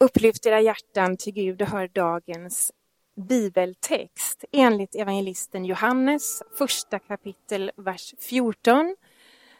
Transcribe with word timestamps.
Upplyft 0.00 0.46
era 0.46 0.60
hjärtan 0.60 1.16
till 1.16 1.32
Gud 1.32 1.62
och 1.62 1.68
hör 1.68 1.88
dagens 1.88 2.72
bibeltext 3.16 4.44
enligt 4.52 4.94
evangelisten 4.94 5.64
Johannes, 5.64 6.42
första 6.58 6.98
kapitel, 6.98 7.70
vers 7.76 8.14
14 8.18 8.96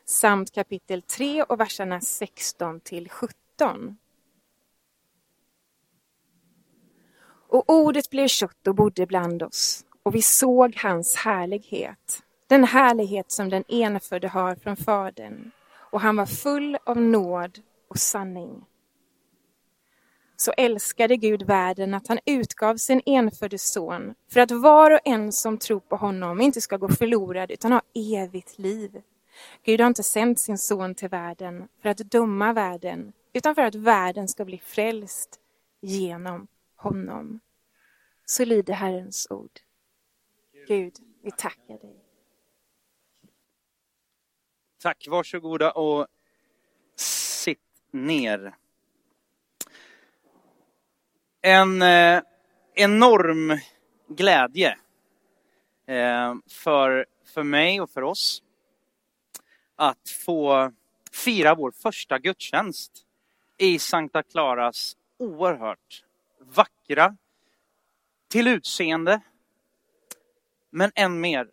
samt 0.04 0.53
kapitel 0.53 1.03
3 1.03 1.43
och 1.43 1.61
verserna 1.61 2.01
16 2.01 2.80
till 2.80 3.09
17. 3.09 3.96
Och 7.49 7.71
ordet 7.71 8.11
blev 8.11 8.29
kött 8.29 8.67
och 8.67 8.75
bodde 8.75 9.07
bland 9.07 9.43
oss, 9.43 9.85
och 10.03 10.15
vi 10.15 10.23
såg 10.23 10.77
hans 10.77 11.17
härlighet, 11.17 12.23
den 12.47 12.65
härlighet 12.65 13.31
som 13.31 13.49
den 13.49 13.65
enfödde 13.69 14.29
har 14.29 14.55
från 14.55 14.77
Fadern, 14.77 15.51
och 15.91 16.01
han 16.01 16.16
var 16.16 16.27
full 16.27 16.79
av 16.84 17.01
nåd 17.01 17.59
och 17.89 17.98
sanning. 17.98 18.65
Så 20.37 20.53
älskade 20.57 21.16
Gud 21.16 21.43
världen 21.43 21.95
att 21.95 22.09
han 22.09 22.19
utgav 22.25 22.77
sin 22.77 23.03
enfödde 23.07 23.59
son 23.59 24.15
för 24.31 24.41
att 24.41 24.51
var 24.51 24.91
och 24.91 25.01
en 25.05 25.33
som 25.33 25.59
tror 25.59 25.81
på 25.81 25.97
honom 25.97 26.41
inte 26.41 26.61
ska 26.61 26.77
gå 26.77 26.89
förlorad 26.89 27.51
utan 27.51 27.73
ha 27.73 27.83
evigt 27.95 28.59
liv. 28.59 29.03
Gud 29.63 29.80
har 29.80 29.87
inte 29.87 30.03
sänt 30.03 30.41
sin 30.41 30.59
son 30.59 30.95
till 30.95 31.09
världen 31.09 31.69
för 31.83 31.89
att 31.89 31.99
döma 31.99 32.53
världen 32.53 33.13
utan 33.33 33.55
för 33.55 33.63
att 33.63 33.75
världen 33.75 34.29
ska 34.29 34.45
bli 34.45 34.59
frälst 34.59 35.41
genom 35.80 36.47
honom. 36.77 37.41
Så 38.25 38.45
lyder 38.45 38.75
Herrens 38.75 39.27
ord. 39.30 39.61
Gud, 40.69 40.95
vi 41.23 41.30
tackar 41.30 41.79
dig. 41.79 41.97
Tack, 44.83 45.07
varsågoda 45.09 45.73
och 45.73 46.07
sitt 46.97 47.59
ner. 47.91 48.55
En 51.47 51.83
eh, 51.83 52.23
enorm 52.75 53.59
glädje 54.09 54.79
eh, 55.87 56.35
för, 56.51 57.07
för 57.25 57.43
mig 57.43 57.80
och 57.80 57.91
för 57.91 58.03
oss 58.03 58.43
att 59.77 60.09
få 60.27 60.73
fira 61.13 61.55
vår 61.55 61.71
första 61.71 62.19
gudstjänst 62.19 62.93
i 63.59 63.79
Sankta 63.79 64.22
Claras 64.22 64.97
oerhört 65.19 66.05
vackra, 66.41 67.16
till 68.28 68.48
utseende, 68.48 69.20
men 70.70 70.92
än 70.94 71.20
mer 71.20 71.50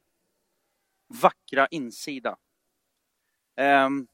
vackra 1.07 1.67
insida. 1.67 2.37
Um, 3.57 4.07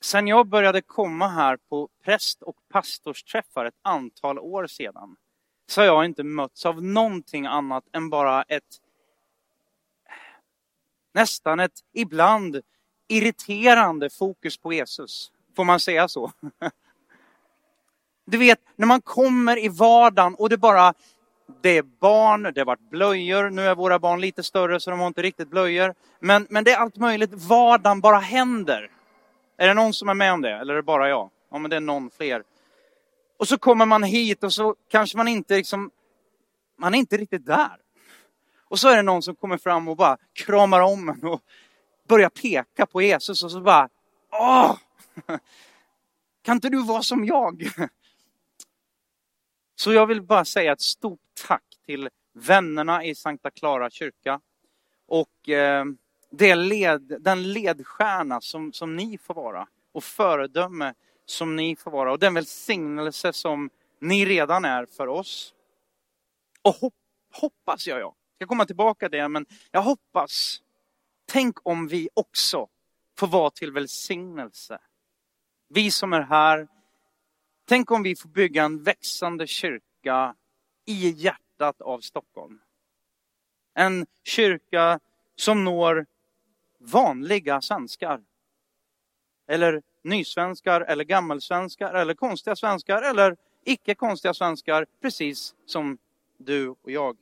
sen 0.00 0.26
jag 0.26 0.46
började 0.46 0.82
komma 0.82 1.28
här 1.28 1.56
på 1.56 1.88
präst 2.04 2.42
och 2.42 2.56
pastorsträffar 2.68 3.64
ett 3.64 3.78
antal 3.82 4.38
år 4.38 4.66
sedan 4.66 5.16
så 5.66 5.80
har 5.80 5.86
jag 5.86 6.04
inte 6.04 6.22
mötts 6.22 6.66
av 6.66 6.82
någonting 6.82 7.46
annat 7.46 7.84
än 7.92 8.10
bara 8.10 8.42
ett 8.42 8.80
nästan 11.14 11.60
ett 11.60 11.80
ibland 11.92 12.60
irriterande 13.08 14.10
fokus 14.10 14.58
på 14.58 14.72
Jesus. 14.72 15.32
Får 15.56 15.64
man 15.64 15.80
säga 15.80 16.08
så? 16.08 16.32
Du 18.24 18.38
vet, 18.38 18.60
när 18.76 18.86
man 18.86 19.00
kommer 19.00 19.64
i 19.64 19.68
vardagen 19.68 20.34
och 20.34 20.48
det 20.48 20.56
bara 20.56 20.94
det 21.60 21.78
är 21.78 21.82
barn, 21.82 22.42
det 22.42 22.60
har 22.60 22.64
varit 22.64 22.90
blöjor, 22.90 23.50
nu 23.50 23.62
är 23.62 23.74
våra 23.74 23.98
barn 23.98 24.20
lite 24.20 24.42
större 24.42 24.80
så 24.80 24.90
de 24.90 25.00
har 25.00 25.06
inte 25.06 25.22
riktigt 25.22 25.50
blöjor. 25.50 25.94
Men, 26.20 26.46
men 26.50 26.64
det 26.64 26.70
är 26.70 26.76
allt 26.76 26.96
möjligt, 26.96 27.30
vardagen 27.34 28.00
bara 28.00 28.18
händer. 28.18 28.90
Är 29.60 29.68
det 29.68 29.74
någon 29.74 29.94
som 29.94 30.08
är 30.08 30.14
med 30.14 30.32
om 30.32 30.42
det? 30.42 30.52
Eller 30.52 30.72
är 30.72 30.76
det 30.76 30.82
bara 30.82 31.08
jag? 31.08 31.30
Ja, 31.50 31.58
men 31.58 31.70
det 31.70 31.76
är 31.76 31.80
någon 31.80 32.10
fler. 32.10 32.42
Och 33.36 33.48
så 33.48 33.58
kommer 33.58 33.86
man 33.86 34.02
hit 34.02 34.44
och 34.44 34.52
så 34.52 34.76
kanske 34.88 35.16
man 35.16 35.28
inte 35.28 35.56
liksom, 35.56 35.90
man 36.78 36.94
är 36.94 36.98
inte 36.98 37.16
riktigt 37.16 37.46
där. 37.46 37.76
Och 38.64 38.78
så 38.78 38.88
är 38.88 38.96
det 38.96 39.02
någon 39.02 39.22
som 39.22 39.36
kommer 39.36 39.58
fram 39.58 39.88
och 39.88 39.96
bara 39.96 40.16
kramar 40.32 40.80
om 40.80 41.08
en 41.08 41.24
och 41.24 41.42
börjar 42.08 42.28
peka 42.28 42.86
på 42.86 43.02
Jesus 43.02 43.44
och 43.44 43.50
så 43.50 43.60
bara, 43.60 43.88
åh! 44.32 44.76
Kan 46.42 46.56
inte 46.56 46.68
du 46.68 46.82
vara 46.82 47.02
som 47.02 47.24
jag? 47.24 47.62
Så 49.74 49.92
jag 49.92 50.06
vill 50.06 50.22
bara 50.22 50.44
säga 50.44 50.72
ett 50.72 50.80
stort 50.80 51.20
tack 51.46 51.64
till 51.86 52.08
vännerna 52.32 53.04
i 53.04 53.14
Sankta 53.14 53.50
Clara 53.50 53.90
kyrka 53.90 54.40
och 55.06 55.48
eh, 55.48 55.84
det 56.30 56.54
led, 56.54 57.16
den 57.20 57.52
ledstjärna 57.52 58.40
som, 58.40 58.72
som 58.72 58.96
ni 58.96 59.18
får 59.18 59.34
vara 59.34 59.68
och 59.92 60.04
föredöme 60.04 60.94
som 61.26 61.56
ni 61.56 61.76
får 61.76 61.90
vara 61.90 62.12
och 62.12 62.18
den 62.18 62.34
välsignelse 62.34 63.32
som 63.32 63.70
ni 64.00 64.26
redan 64.26 64.64
är 64.64 64.86
för 64.86 65.06
oss. 65.06 65.54
Och 66.62 66.74
hopp, 66.74 66.94
hoppas 67.32 67.86
jag, 67.86 68.00
jag 68.00 68.14
ska 68.36 68.46
komma 68.46 68.66
tillbaka 68.66 69.08
till 69.08 69.18
det, 69.18 69.28
men 69.28 69.46
jag 69.70 69.82
hoppas, 69.82 70.62
tänk 71.26 71.66
om 71.66 71.88
vi 71.88 72.08
också 72.14 72.68
får 73.16 73.26
vara 73.26 73.50
till 73.50 73.72
välsignelse. 73.72 74.78
Vi 75.68 75.90
som 75.90 76.12
är 76.12 76.20
här, 76.20 76.68
tänk 77.64 77.90
om 77.90 78.02
vi 78.02 78.16
får 78.16 78.28
bygga 78.28 78.64
en 78.64 78.82
växande 78.82 79.46
kyrka 79.46 80.34
i 80.84 81.08
hjärtat 81.08 81.80
av 81.80 82.00
Stockholm. 82.00 82.60
En 83.74 84.06
kyrka 84.24 85.00
som 85.36 85.64
når 85.64 86.06
vanliga 86.78 87.60
svenskar. 87.60 88.20
Eller 89.46 89.82
nysvenskar, 90.02 90.80
eller 90.80 91.04
gammelsvenskar, 91.04 91.94
eller 91.94 92.14
konstiga 92.14 92.56
svenskar, 92.56 93.02
eller 93.02 93.36
icke 93.64 93.94
konstiga 93.94 94.34
svenskar, 94.34 94.86
precis 95.00 95.54
som 95.66 95.98
du 96.36 96.68
och 96.68 96.90
jag. 96.90 97.16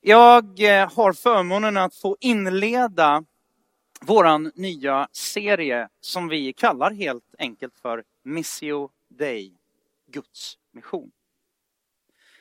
Jag 0.00 0.60
eh, 0.60 0.92
har 0.92 1.12
förmånen 1.12 1.76
att 1.76 1.94
få 1.94 2.16
inleda 2.20 3.24
våran 4.00 4.52
nya 4.54 5.08
serie 5.12 5.88
som 6.00 6.28
vi 6.28 6.52
kallar 6.52 6.90
helt 6.90 7.34
enkelt 7.38 7.78
för 7.78 8.04
Missio 8.22 8.90
Dei, 9.08 9.52
Guds 10.06 10.58
mission. 10.72 11.10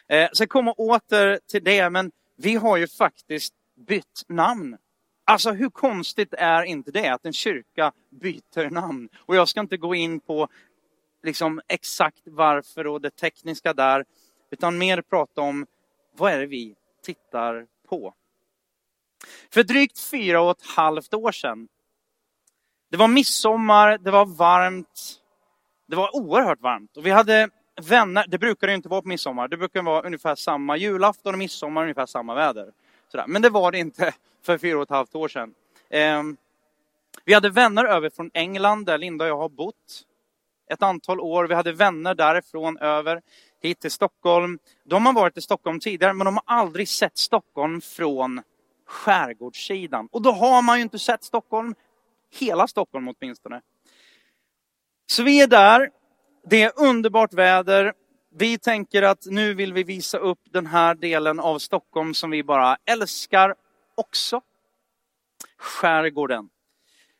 Eh, 0.08 0.18
jag 0.18 0.36
ska 0.36 0.48
komma 0.48 0.74
åter 0.74 1.40
till 1.48 1.64
det, 1.64 1.90
men 1.90 2.12
vi 2.36 2.56
har 2.56 2.78
ju 2.78 2.88
faktiskt 2.88 3.54
bytt 3.88 4.24
namn. 4.28 4.78
Alltså 5.26 5.52
hur 5.52 5.70
konstigt 5.70 6.34
är 6.34 6.64
inte 6.64 6.92
det 6.92 7.08
att 7.08 7.26
en 7.26 7.34
kyrka 7.34 7.92
byter 8.10 8.70
namn? 8.70 9.10
Och 9.20 9.36
jag 9.36 9.48
ska 9.48 9.60
inte 9.60 9.78
gå 9.78 9.96
in 9.96 10.20
på 10.20 10.48
liksom 11.24 11.62
exakt 11.68 12.22
varför 12.26 12.88
och 12.88 13.02
det 13.02 13.16
tekniska 13.16 13.74
där, 13.74 14.06
utan 14.52 14.78
mer 14.78 15.02
prata 15.02 15.42
om 15.42 15.66
vad 16.18 16.32
är 16.32 16.40
det 16.40 16.46
vi 16.46 16.76
tittar 17.04 17.68
på. 17.90 18.14
För 19.54 19.64
drygt 19.64 20.00
fyra 20.00 20.42
och 20.42 20.52
ett 20.52 20.66
halvt 20.66 21.14
år 21.14 21.32
sedan. 21.32 21.68
Det 22.92 22.98
var 22.98 23.08
midsommar, 23.08 23.98
det 23.98 24.12
var 24.12 24.26
varmt. 24.26 25.20
Det 25.88 25.96
var 25.96 26.16
oerhört 26.16 26.62
varmt 26.62 26.98
och 26.98 27.06
vi 27.06 27.10
hade 27.10 27.50
vänner. 27.82 28.26
Det 28.28 28.38
brukar 28.38 28.68
det 28.68 28.74
inte 28.74 28.90
vara 28.90 29.02
på 29.02 29.08
midsommar. 29.08 29.48
Det 29.48 29.58
brukar 29.58 29.82
vara 29.82 30.02
ungefär 30.02 30.36
samma 30.36 30.78
julafton 30.78 31.34
och 31.34 31.40
midsommar, 31.40 31.82
ungefär 31.82 32.06
samma 32.06 32.36
väder. 32.36 32.72
Sådär. 33.14 33.28
Men 33.28 33.42
det 33.42 33.50
var 33.50 33.72
det 33.72 33.78
inte 33.78 34.14
för 34.46 34.58
fyra 34.58 34.78
och 34.78 34.84
ett 34.84 34.90
halvt 34.90 35.16
år 35.16 35.28
sedan. 35.28 35.54
Eh, 35.90 36.24
vi 37.26 37.34
hade 37.34 37.50
vänner 37.50 37.86
över 37.86 38.10
från 38.10 38.32
England 38.34 38.86
där 38.86 38.98
Linda 38.98 39.26
och 39.26 39.30
jag 39.30 39.38
har 39.38 39.50
bott 39.50 40.04
ett 40.70 40.84
antal 40.84 41.20
år. 41.20 41.48
Vi 41.48 41.56
hade 41.56 41.72
vänner 41.72 42.16
därifrån 42.16 42.78
över 42.78 43.22
hit 43.62 43.80
till 43.80 43.92
Stockholm. 43.92 44.60
De 44.84 45.06
har 45.06 45.14
varit 45.14 45.38
i 45.38 45.42
Stockholm 45.42 45.80
tidigare, 45.80 46.14
men 46.14 46.26
de 46.26 46.36
har 46.36 46.44
aldrig 46.46 46.90
sett 46.90 47.18
Stockholm 47.18 47.82
från 47.82 48.42
skärgårdssidan. 48.88 50.08
Och 50.12 50.22
då 50.22 50.32
har 50.32 50.62
man 50.62 50.78
ju 50.78 50.84
inte 50.84 51.00
sett 51.00 51.24
Stockholm, 51.24 51.76
hela 52.40 52.68
Stockholm 52.68 53.08
åtminstone. 53.08 53.62
Så 55.06 55.24
vi 55.24 55.42
är 55.42 55.48
där. 55.48 55.90
Det 56.46 56.64
är 56.64 56.72
underbart 56.76 57.34
väder. 57.34 57.94
Vi 58.36 58.58
tänker 58.58 59.04
att 59.04 59.26
nu 59.26 59.54
vill 59.54 59.74
vi 59.74 59.84
visa 59.84 60.18
upp 60.18 60.40
den 60.44 60.66
här 60.66 60.96
delen 60.96 61.40
av 61.40 61.60
Stockholm 61.60 62.14
som 62.14 62.30
vi 62.30 62.44
bara 62.44 62.78
älskar 62.86 63.56
också. 63.96 64.42
Skärgården. 65.58 66.50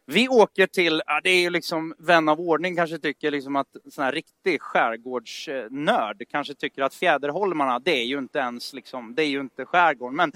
Vi 0.06 0.28
åker 0.28 0.68
till, 0.68 1.02
ja, 1.06 1.22
det 1.24 1.30
är 1.30 1.42
ju 1.42 1.50
liksom 1.50 1.96
vän 1.98 2.30
av 2.30 2.40
ordning 2.40 2.76
kanske 2.76 2.98
tycker 2.98 3.32
liksom 3.32 3.56
att 3.56 3.68
sån 3.90 4.04
här 4.04 4.12
riktig 4.12 4.62
skärgårdsnörd 4.62 6.24
kanske 6.30 6.54
tycker 6.54 6.82
att 6.82 6.94
Fjäderholmarna, 6.94 7.80
det 7.80 8.02
är 8.02 8.06
ju 8.06 8.18
inte 8.18 8.40
ens 8.40 8.74
liksom, 8.74 9.16
det 9.16 9.24
är 9.24 9.30
ju 9.30 9.40
inte 9.40 9.66
skärgården. 9.66 10.16
Men 10.16 10.32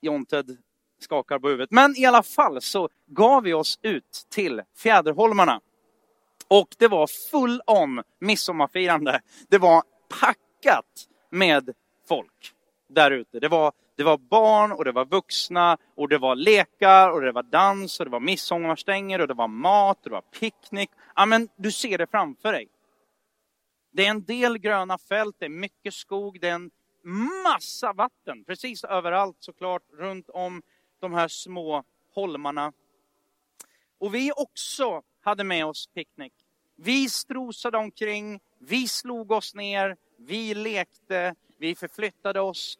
Jonted 0.00 0.56
skakar 1.00 1.38
på 1.38 1.48
huvudet. 1.48 1.70
Men 1.70 1.96
i 1.96 2.06
alla 2.06 2.22
fall 2.22 2.62
så 2.62 2.88
gav 3.06 3.42
vi 3.42 3.52
oss 3.52 3.78
ut 3.82 4.26
till 4.30 4.62
Fjäderholmarna. 4.76 5.60
Och 6.48 6.68
det 6.78 6.88
var 6.88 7.06
full 7.30 7.60
on 7.66 8.02
midsommarfirande. 8.18 9.20
Det 9.48 9.58
var 9.58 9.82
packat 10.20 11.08
med 11.30 11.70
folk 12.08 12.54
där 12.88 13.10
ute. 13.10 13.40
Det 13.40 13.48
var 13.48 13.72
Det 13.96 14.04
var 14.04 14.18
barn 14.18 14.72
och 14.72 14.84
det 14.84 14.92
var 14.92 15.04
vuxna 15.04 15.78
och 15.96 16.08
det 16.08 16.18
var 16.18 16.36
lekar 16.36 17.10
och 17.10 17.20
det 17.20 17.32
var 17.32 17.42
dans 17.42 18.00
och 18.00 18.06
det 18.06 18.10
var 18.10 18.20
midsommarstänger 18.20 19.20
och 19.20 19.28
det 19.28 19.34
var 19.34 19.48
mat 19.48 19.98
och 19.98 20.10
det 20.10 20.14
var 20.14 20.20
picknick. 20.40 20.90
Ja, 21.16 21.26
men 21.26 21.48
du 21.56 21.72
ser 21.72 21.98
det 21.98 22.06
framför 22.06 22.52
dig. 22.52 22.68
Det 23.92 24.06
är 24.06 24.10
en 24.10 24.24
del 24.24 24.58
gröna 24.58 24.98
fält, 24.98 25.36
det 25.38 25.44
är 25.44 25.48
mycket 25.48 25.94
skog, 25.94 26.40
det 26.40 26.48
är 26.48 26.54
en 26.54 26.70
massa 27.44 27.92
vatten 27.92 28.44
precis 28.44 28.84
överallt 28.84 29.36
såklart 29.40 29.82
runt 29.92 30.28
om 30.28 30.62
de 31.00 31.14
här 31.14 31.28
små 31.28 31.84
holmarna. 32.14 32.72
Och 34.00 34.14
vi 34.14 34.28
är 34.28 34.40
också 34.40 35.02
hade 35.24 35.44
med 35.44 35.66
oss 35.66 35.86
picknick. 35.86 36.32
Vi 36.76 37.08
strosade 37.08 37.78
omkring, 37.78 38.40
vi 38.58 38.88
slog 38.88 39.30
oss 39.30 39.54
ner, 39.54 39.96
vi 40.16 40.54
lekte, 40.54 41.34
vi 41.56 41.74
förflyttade 41.74 42.40
oss. 42.40 42.78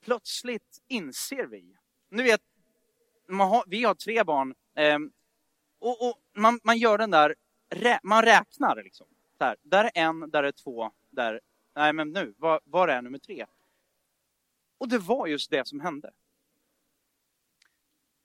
Plötsligt 0.00 0.82
inser 0.88 1.46
vi, 1.46 1.76
nu 2.08 2.22
vet, 2.22 2.40
har, 3.28 3.64
vi 3.66 3.84
har 3.84 3.94
tre 3.94 4.24
barn, 4.24 4.54
eh, 4.74 4.98
och, 5.78 6.08
och 6.08 6.18
man, 6.32 6.60
man, 6.64 6.78
gör 6.78 6.98
den 6.98 7.10
där, 7.10 7.34
man 8.02 8.22
räknar 8.22 8.82
liksom. 8.82 9.06
Där, 9.38 9.56
där 9.62 9.84
är 9.84 9.90
en, 9.94 10.30
där 10.30 10.42
är 10.42 10.52
två, 10.52 10.90
där, 11.10 11.40
nej 11.74 11.92
men 11.92 12.12
nu, 12.12 12.34
var, 12.38 12.60
var 12.64 12.88
är 12.88 13.02
nummer 13.02 13.18
tre? 13.18 13.46
Och 14.78 14.88
det 14.88 14.98
var 14.98 15.26
just 15.26 15.50
det 15.50 15.68
som 15.68 15.80
hände. 15.80 16.12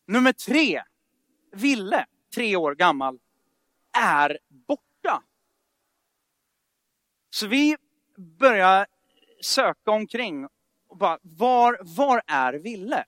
Nummer 0.08 0.32
tre, 0.32 0.84
Ville, 1.52 2.06
tre 2.36 2.56
år 2.56 2.76
gammal, 2.76 3.20
är 3.98 4.40
borta. 4.50 5.24
Så 7.30 7.48
vi 7.48 7.78
börjar 8.18 8.88
söka 9.42 9.92
omkring 9.92 10.48
och 10.88 10.98
bara, 10.98 11.20
var, 11.22 11.80
var 11.82 12.22
är 12.28 12.54
Ville? 12.54 13.06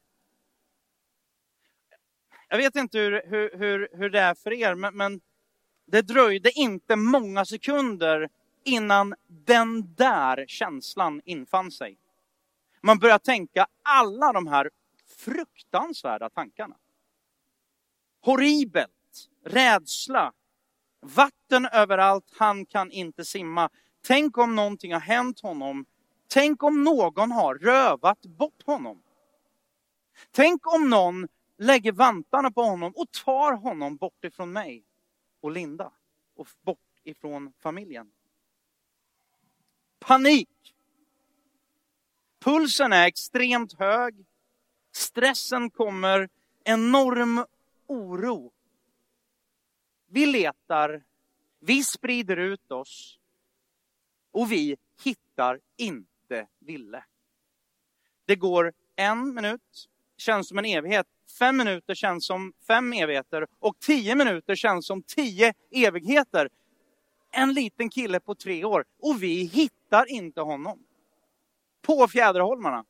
Jag 2.49 2.57
vet 2.57 2.75
inte 2.75 2.99
hur, 2.99 3.21
hur, 3.25 3.57
hur, 3.57 3.89
hur 3.93 4.09
det 4.09 4.19
är 4.19 4.35
för 4.35 4.53
er, 4.53 4.75
men, 4.75 4.97
men 4.97 5.21
det 5.85 6.01
dröjde 6.01 6.51
inte 6.51 6.95
många 6.95 7.45
sekunder 7.45 8.29
innan 8.63 9.15
den 9.27 9.95
där 9.95 10.45
känslan 10.47 11.21
infann 11.25 11.71
sig. 11.71 11.97
Man 12.81 12.99
börjar 12.99 13.19
tänka 13.19 13.67
alla 13.83 14.33
de 14.33 14.47
här 14.47 14.69
fruktansvärda 15.17 16.29
tankarna. 16.29 16.75
Horribelt, 18.21 19.30
rädsla, 19.45 20.33
vatten 21.01 21.66
överallt, 21.66 22.25
han 22.38 22.66
kan 22.66 22.92
inte 22.92 23.25
simma. 23.25 23.69
Tänk 24.01 24.38
om 24.38 24.56
någonting 24.56 24.94
har 24.94 25.00
hänt 25.00 25.39
honom. 25.39 25.86
Tänk 26.27 26.63
om 26.63 26.83
någon 26.83 27.31
har 27.31 27.56
rövat 27.56 28.21
bort 28.21 28.63
honom. 28.66 29.04
Tänk 30.31 30.74
om 30.74 30.89
någon 30.89 31.27
lägger 31.57 31.92
vantarna 31.92 32.51
på 32.51 32.63
honom 32.63 32.94
och 32.95 33.12
tar 33.12 33.54
honom 33.54 33.95
bort 33.98 34.25
ifrån 34.25 34.51
mig 34.51 34.83
och 35.42 35.51
Linda 35.51 35.92
och 36.36 36.48
bort 36.62 36.80
ifrån 37.04 37.54
familjen. 37.60 38.12
Panik. 40.00 40.50
Pulsen 42.39 42.94
är 42.94 43.07
extremt 43.07 43.80
hög. 43.80 44.25
Stressen 44.92 45.69
kommer. 45.69 46.30
Enorm 46.63 47.45
oro. 47.89 48.51
Vi 50.07 50.25
letar, 50.25 51.03
vi 51.59 51.83
sprider 51.83 52.38
ut 52.38 52.71
oss 52.71 53.19
och 54.31 54.51
vi 54.51 54.77
hittar 55.03 55.59
inte 55.77 56.47
Ville. 56.59 57.03
Det 58.25 58.36
går 58.36 58.74
en 58.95 59.33
minut, 59.33 59.89
känns 60.18 60.47
som 60.47 60.57
en 60.57 60.65
evighet. 60.65 61.07
Fem 61.39 61.57
minuter 61.57 61.95
känns 61.95 62.25
som 62.25 62.53
fem 62.68 62.94
evigheter 62.94 63.47
och 63.59 63.80
tio 63.80 64.15
minuter 64.15 64.56
känns 64.56 64.88
som 64.88 65.03
tio 65.03 65.53
evigheter. 65.71 66.50
En 67.31 67.53
liten 67.53 67.89
kille 67.89 68.19
på 68.19 68.35
tre 68.35 68.65
år 68.65 68.85
och 69.00 69.24
vi 69.24 69.44
hittar 69.44 70.12
inte 70.12 70.42
honom. 70.42 70.83
På 71.81 72.07
Fjäderholmarna. 72.07 72.85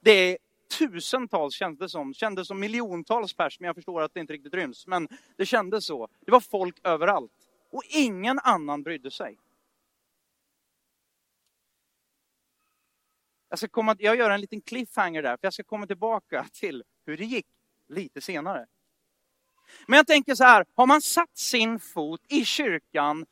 Det 0.00 0.10
är 0.10 0.38
tusentals 0.68 1.54
kändes 1.54 1.78
det 1.78 1.88
som. 1.88 2.14
Kändes 2.14 2.48
som 2.48 2.60
miljontals 2.60 3.34
pers, 3.34 3.60
men 3.60 3.66
jag 3.66 3.74
förstår 3.74 4.02
att 4.02 4.14
det 4.14 4.20
inte 4.20 4.32
riktigt 4.32 4.54
ryms. 4.54 4.86
Men 4.86 5.08
det 5.36 5.46
kändes 5.46 5.86
så. 5.86 6.08
Det 6.20 6.30
var 6.30 6.40
folk 6.40 6.76
överallt. 6.84 7.32
Och 7.70 7.82
ingen 7.88 8.38
annan 8.38 8.82
brydde 8.82 9.10
sig. 9.10 9.38
Jag, 13.48 13.58
ska 13.58 13.68
komma, 13.68 13.96
jag 13.98 14.16
gör 14.16 14.30
en 14.30 14.40
liten 14.40 14.60
cliffhanger 14.60 15.22
där, 15.22 15.30
för 15.30 15.46
jag 15.46 15.54
ska 15.54 15.62
komma 15.62 15.86
tillbaka 15.86 16.46
till 16.52 16.84
hur 17.06 17.16
det 17.16 17.24
gick 17.24 17.46
lite 17.88 18.20
senare. 18.20 18.66
Men 19.86 19.96
jag 19.96 20.06
tänker 20.06 20.34
så 20.34 20.44
här, 20.44 20.64
har 20.74 20.86
man 20.86 21.02
satt 21.02 21.38
sin 21.38 21.80
fot 21.80 22.20
i 22.28 22.44
kyrkan 22.44 23.26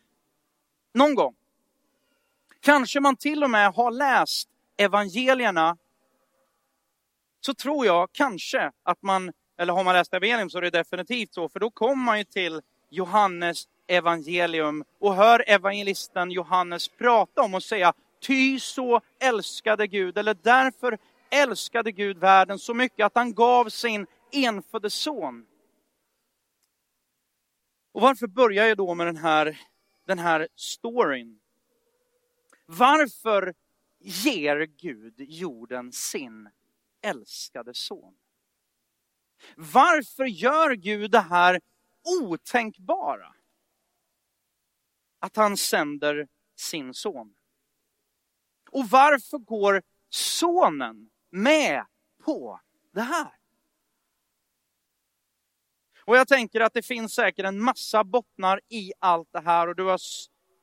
någon 0.93 1.15
gång, 1.15 1.35
kanske 2.61 3.00
man 3.00 3.17
till 3.17 3.44
och 3.44 3.50
med 3.50 3.73
har 3.73 3.91
läst 3.91 4.49
evangelierna 4.77 5.77
så 7.46 7.54
tror 7.54 7.87
jag 7.87 8.08
kanske 8.12 8.72
att 8.82 9.02
man, 9.02 9.32
eller 9.58 9.72
har 9.72 9.84
man 9.84 9.94
läst 9.94 10.14
evangelium 10.14 10.50
så 10.50 10.58
är 10.58 10.62
det 10.62 10.70
definitivt 10.70 11.34
så, 11.34 11.48
för 11.48 11.60
då 11.60 11.70
kommer 11.70 12.04
man 12.04 12.19
ju 12.19 12.25
till 12.25 12.60
Johannes 12.90 13.69
evangelium 13.87 14.84
och 15.00 15.14
hör 15.14 15.44
evangelisten 15.46 16.31
Johannes 16.31 16.88
prata 16.88 17.43
om 17.43 17.54
och 17.54 17.62
säga 17.62 17.93
Ty 18.20 18.60
så 18.60 19.00
älskade 19.20 19.87
Gud, 19.87 20.19
eller 20.19 20.37
därför 20.43 20.98
älskade 21.31 21.93
Gud 21.93 22.19
världen 22.19 22.58
så 22.58 22.75
mycket 22.75 23.06
att 23.06 23.14
han 23.14 23.34
gav 23.34 23.69
sin 23.69 24.06
enfödde 24.32 24.90
son. 24.90 25.46
Och 27.92 28.00
varför 28.00 28.26
börjar 28.26 28.66
jag 28.66 28.76
då 28.76 28.94
med 28.94 29.06
den 29.06 29.16
här, 29.16 29.60
den 30.06 30.19
här 30.19 30.49
storyn? 30.56 31.38
Varför 32.66 33.54
ger 34.00 34.69
Gud 34.76 35.14
jorden 35.19 35.92
sin 35.92 36.49
älskade 37.02 37.75
son. 37.75 38.14
Varför 39.56 40.25
gör 40.25 40.75
Gud 40.75 41.10
det 41.10 41.20
här 41.20 41.60
otänkbara? 42.22 43.34
Att 45.19 45.37
han 45.37 45.56
sänder 45.56 46.28
sin 46.56 46.94
son. 46.94 47.34
Och 48.70 48.88
varför 48.88 49.38
går 49.38 49.82
sonen 50.08 51.10
med 51.31 51.87
på 52.25 52.60
det 52.93 53.02
här? 53.02 53.32
Och 56.06 56.16
jag 56.16 56.28
tänker 56.28 56.60
att 56.60 56.75
det 56.75 56.82
finns 56.82 57.14
säkert 57.14 57.46
en 57.46 57.60
massa 57.60 58.04
bottnar 58.04 58.60
i 58.69 58.92
allt 58.99 59.28
det 59.32 59.40
här 59.40 59.69
och 59.69 59.76
du 59.76 59.85
har 59.85 60.00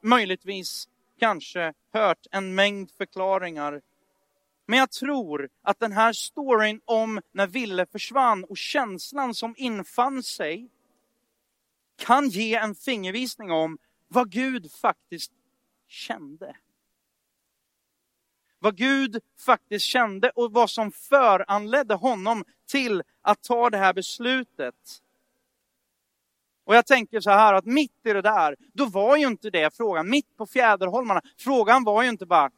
möjligtvis 0.02 0.90
kanske 1.20 1.74
hört 1.94 2.28
en 2.32 2.56
mängd 2.56 2.92
förklaringar 2.92 3.82
men 4.66 4.80
jag 4.80 4.92
tror 4.92 5.50
att 5.62 5.80
den 5.80 5.92
här 5.92 6.14
storyn 6.14 6.82
om 6.86 7.22
när 7.32 7.48
Ville 7.48 7.86
försvann 7.86 8.44
och 8.44 8.58
känslan 8.58 9.34
som 9.34 9.56
infann 9.58 10.24
sig 10.24 10.70
kan 11.96 12.30
ge 12.30 12.56
en 12.56 12.76
fingervisning 12.76 13.52
om 13.52 13.78
vad 14.08 14.32
Gud 14.32 14.72
faktiskt 14.72 15.32
kände. 15.88 16.56
Vad 18.60 18.78
Gud 18.78 19.20
faktiskt 19.46 19.86
kände 19.86 20.30
och 20.30 20.54
vad 20.54 20.70
som 20.70 20.92
föranledde 20.92 21.94
honom 21.94 22.44
till 22.66 23.04
att 23.22 23.44
ta 23.44 23.70
det 23.70 23.78
här 23.78 23.94
beslutet. 23.94 24.76
Och 26.66 26.76
jag 26.76 26.86
tänker 26.86 27.20
så 27.20 27.30
här 27.30 27.54
att 27.54 27.66
mitt 27.66 28.06
i 28.06 28.14
det 28.14 28.22
där, 28.22 28.56
då 28.74 28.86
var 28.86 29.18
ju 29.18 29.28
inte 29.28 29.50
det 29.50 29.76
frågan, 29.76 30.10
mitt 30.10 30.38
på 30.38 30.46
fjäderholmarna, 30.46 31.22
frågan 31.38 31.84
var 31.84 32.04
ju 32.04 32.10
inte 32.10 32.26
bara, 32.26 32.52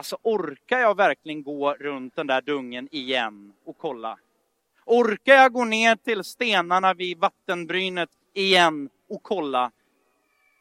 Alltså 0.00 0.16
orkar 0.22 0.78
jag 0.78 0.96
verkligen 0.96 1.42
gå 1.42 1.74
runt 1.74 2.16
den 2.16 2.26
där 2.26 2.40
dungen 2.40 2.88
igen 2.90 3.52
och 3.64 3.78
kolla? 3.78 4.18
Orkar 4.84 5.34
jag 5.34 5.52
gå 5.52 5.64
ner 5.64 5.96
till 5.96 6.24
stenarna 6.24 6.94
vid 6.94 7.18
vattenbrynet 7.18 8.08
igen 8.32 8.90
och 9.08 9.22
kolla? 9.22 9.70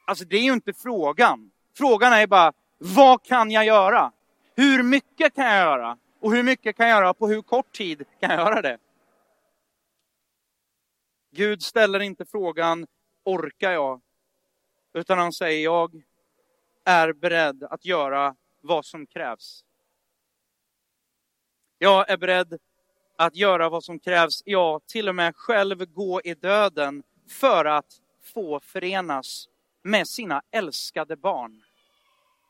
Alltså 0.08 0.26
det 0.26 0.38
är 0.38 0.42
ju 0.42 0.54
inte 0.54 0.74
frågan. 0.74 1.52
Frågan 1.78 2.14
är 2.14 2.28
bara, 2.28 2.54
vad 2.78 3.24
kan 3.24 3.52
jag 3.52 3.66
göra? 3.66 4.12
Hur 4.56 4.84
mycket 4.84 5.36
kan 5.36 5.46
jag 5.46 5.58
göra? 5.58 5.98
Och 6.20 6.32
hur 6.32 6.44
mycket 6.44 6.76
kan 6.76 6.88
jag 6.88 7.02
göra? 7.02 7.14
På 7.14 7.28
hur 7.28 7.42
kort 7.42 7.72
tid 7.72 8.06
kan 8.20 8.30
jag 8.30 8.40
göra 8.40 8.62
det? 8.62 8.78
Gud 11.32 11.62
ställer 11.62 12.00
inte 12.00 12.26
frågan, 12.26 12.88
orkar 13.24 13.72
jag? 13.72 14.02
Utan 14.94 15.18
han 15.18 15.34
säger, 15.34 15.64
jag 15.64 16.04
är 16.86 17.14
beredd 17.14 17.64
att 17.64 17.86
göra 17.86 18.36
vad 18.62 18.86
som 18.86 19.08
krävs. 19.08 19.66
Jag 21.78 22.10
är 22.10 22.18
beredd 22.18 22.60
att 23.16 23.36
göra 23.36 23.70
vad 23.70 23.84
som 23.84 24.00
krävs, 24.00 24.42
ja, 24.46 24.80
till 24.86 25.10
och 25.10 25.16
med 25.16 25.36
själv 25.36 25.86
gå 25.86 26.22
i 26.22 26.34
döden 26.34 27.04
för 27.30 27.66
att 27.66 28.02
få 28.24 28.60
förenas 28.60 29.50
med 29.84 30.08
sina 30.08 30.42
älskade 30.52 31.18
barn, 31.18 31.64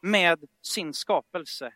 med 0.01 0.45
sin 0.61 0.93
skapelse. 0.93 1.73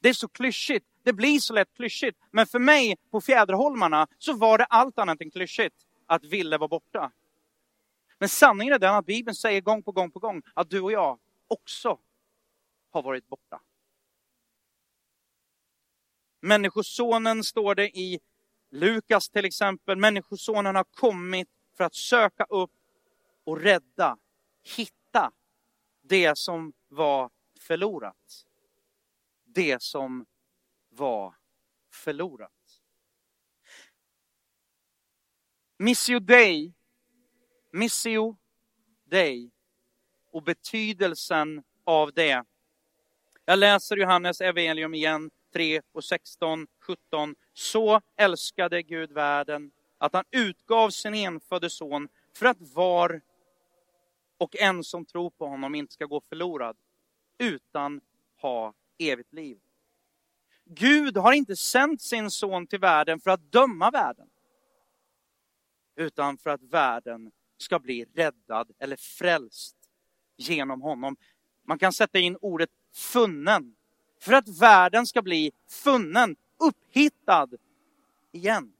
Det 0.00 0.08
är 0.08 0.12
så 0.12 0.28
klyschigt. 0.28 0.86
Det 1.02 1.12
blir 1.12 1.38
så 1.38 1.54
lätt 1.54 1.74
klyschigt. 1.76 2.18
Men 2.30 2.46
för 2.46 2.58
mig 2.58 2.96
på 3.10 3.20
Fjäderholmarna 3.20 4.06
så 4.18 4.32
var 4.32 4.58
det 4.58 4.64
allt 4.64 4.98
annat 4.98 5.20
än 5.20 5.30
klyschigt 5.30 5.76
att 6.06 6.24
Ville 6.24 6.58
var 6.58 6.68
borta. 6.68 7.12
Men 8.18 8.28
sanningen 8.28 8.74
är 8.74 8.78
den 8.78 8.94
att 8.94 9.06
Bibeln 9.06 9.34
säger 9.34 9.60
gång 9.60 9.82
på 9.82 9.92
gång 9.92 10.10
på 10.10 10.18
gång 10.18 10.42
att 10.54 10.70
du 10.70 10.80
och 10.80 10.92
jag 10.92 11.18
också 11.48 11.98
har 12.92 13.02
varit 13.02 13.28
borta. 13.28 13.60
Människosonen 16.40 17.44
står 17.44 17.74
det 17.74 17.98
i 17.98 18.20
Lukas 18.70 19.28
till 19.28 19.44
exempel. 19.44 19.96
Människosonen 19.98 20.76
har 20.76 20.84
kommit 20.84 21.48
för 21.76 21.84
att 21.84 21.94
söka 21.94 22.44
upp 22.44 22.70
och 23.44 23.60
rädda, 23.60 24.18
hitta 24.76 25.32
det 26.02 26.38
som 26.38 26.72
var 26.88 27.30
förlorat. 27.60 28.46
Det 29.44 29.82
som 29.82 30.26
var 30.88 31.34
förlorat. 31.92 32.52
Missio 35.78 36.18
Dei, 36.18 36.74
Missio 37.72 38.36
Dei 39.04 39.50
och 40.26 40.42
betydelsen 40.42 41.62
av 41.84 42.12
det. 42.12 42.44
Jag 43.44 43.58
läser 43.58 43.96
Johannes 43.96 44.40
evangelium 44.40 44.94
igen, 44.94 45.30
3 45.52 45.80
och 45.92 46.04
16, 46.04 46.66
17. 46.80 47.34
Så 47.52 48.00
älskade 48.16 48.82
Gud 48.82 49.12
världen 49.12 49.70
att 49.98 50.12
han 50.12 50.24
utgav 50.30 50.90
sin 50.90 51.14
enfödde 51.14 51.70
son 51.70 52.08
för 52.36 52.46
att 52.46 52.60
var 52.60 53.20
och 54.38 54.56
en 54.56 54.84
som 54.84 55.04
tror 55.04 55.30
på 55.30 55.46
honom 55.46 55.74
inte 55.74 55.92
ska 55.92 56.04
gå 56.06 56.20
förlorad 56.20 56.76
utan 57.38 58.00
ha 58.40 58.74
evigt 58.98 59.32
liv. 59.32 59.58
Gud 60.64 61.16
har 61.16 61.32
inte 61.32 61.56
sänt 61.56 62.02
sin 62.02 62.30
son 62.30 62.66
till 62.66 62.80
världen 62.80 63.20
för 63.20 63.30
att 63.30 63.52
döma 63.52 63.90
världen 63.90 64.28
utan 65.96 66.38
för 66.38 66.50
att 66.50 66.62
världen 66.62 67.32
ska 67.58 67.78
bli 67.78 68.04
räddad 68.14 68.70
eller 68.78 68.96
frälst 68.96 69.76
genom 70.36 70.82
honom. 70.82 71.16
Man 71.66 71.78
kan 71.78 71.92
sätta 71.92 72.18
in 72.18 72.36
ordet 72.40 72.70
funnen. 72.92 73.74
För 74.20 74.32
att 74.32 74.48
världen 74.60 75.06
ska 75.06 75.22
bli 75.22 75.52
funnen, 75.68 76.36
upphittad 76.58 77.48
igen. 78.32 78.72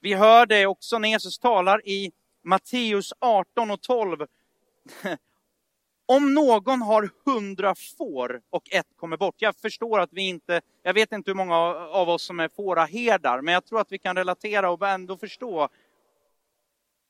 Vi 0.00 0.14
hör 0.14 0.46
det 0.46 0.66
också 0.66 0.98
när 0.98 1.08
Jesus 1.08 1.38
talar 1.38 1.88
i 1.88 2.12
Matteus 2.42 3.12
18 3.18 3.70
och 3.70 3.80
12. 3.80 4.26
Om 6.06 6.34
någon 6.34 6.82
har 6.82 7.10
hundra 7.24 7.74
får 7.98 8.42
och 8.50 8.72
ett 8.72 8.86
kommer 8.96 9.16
bort. 9.16 9.34
Jag 9.38 9.56
förstår 9.56 10.00
att 10.00 10.12
vi 10.12 10.28
inte, 10.28 10.60
jag 10.82 10.94
vet 10.94 11.12
inte 11.12 11.30
hur 11.30 11.36
många 11.36 11.56
av 11.56 12.08
oss 12.08 12.22
som 12.22 12.40
är 12.40 12.48
fåraherdar, 12.48 13.40
men 13.40 13.54
jag 13.54 13.64
tror 13.64 13.80
att 13.80 13.92
vi 13.92 13.98
kan 13.98 14.16
relatera 14.16 14.70
och 14.70 14.88
ändå 14.88 15.16
förstå. 15.16 15.68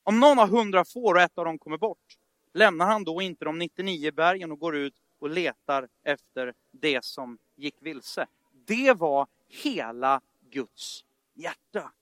Om 0.03 0.21
någon 0.21 0.39
har 0.39 0.47
hundra 0.47 0.85
får 0.85 1.15
och 1.15 1.21
ett 1.21 1.39
av 1.39 1.45
dem 1.45 1.59
kommer 1.59 1.79
bort, 1.79 2.17
lämnar 2.55 2.87
han 2.87 3.05
då 3.05 3.23
inte 3.23 3.45
de 3.45 3.59
99 3.59 4.12
bergen 4.12 4.53
och 4.53 4.59
går 4.59 4.77
ut 4.77 4.95
och 5.21 5.31
letar 5.31 5.89
efter 6.05 6.55
det 6.71 7.05
som 7.05 7.39
gick 7.57 7.77
vilse? 7.81 8.27
Det 8.67 8.93
var 8.93 9.27
hela 9.49 10.21
Guds 10.50 11.05
hjärta. 11.35 11.93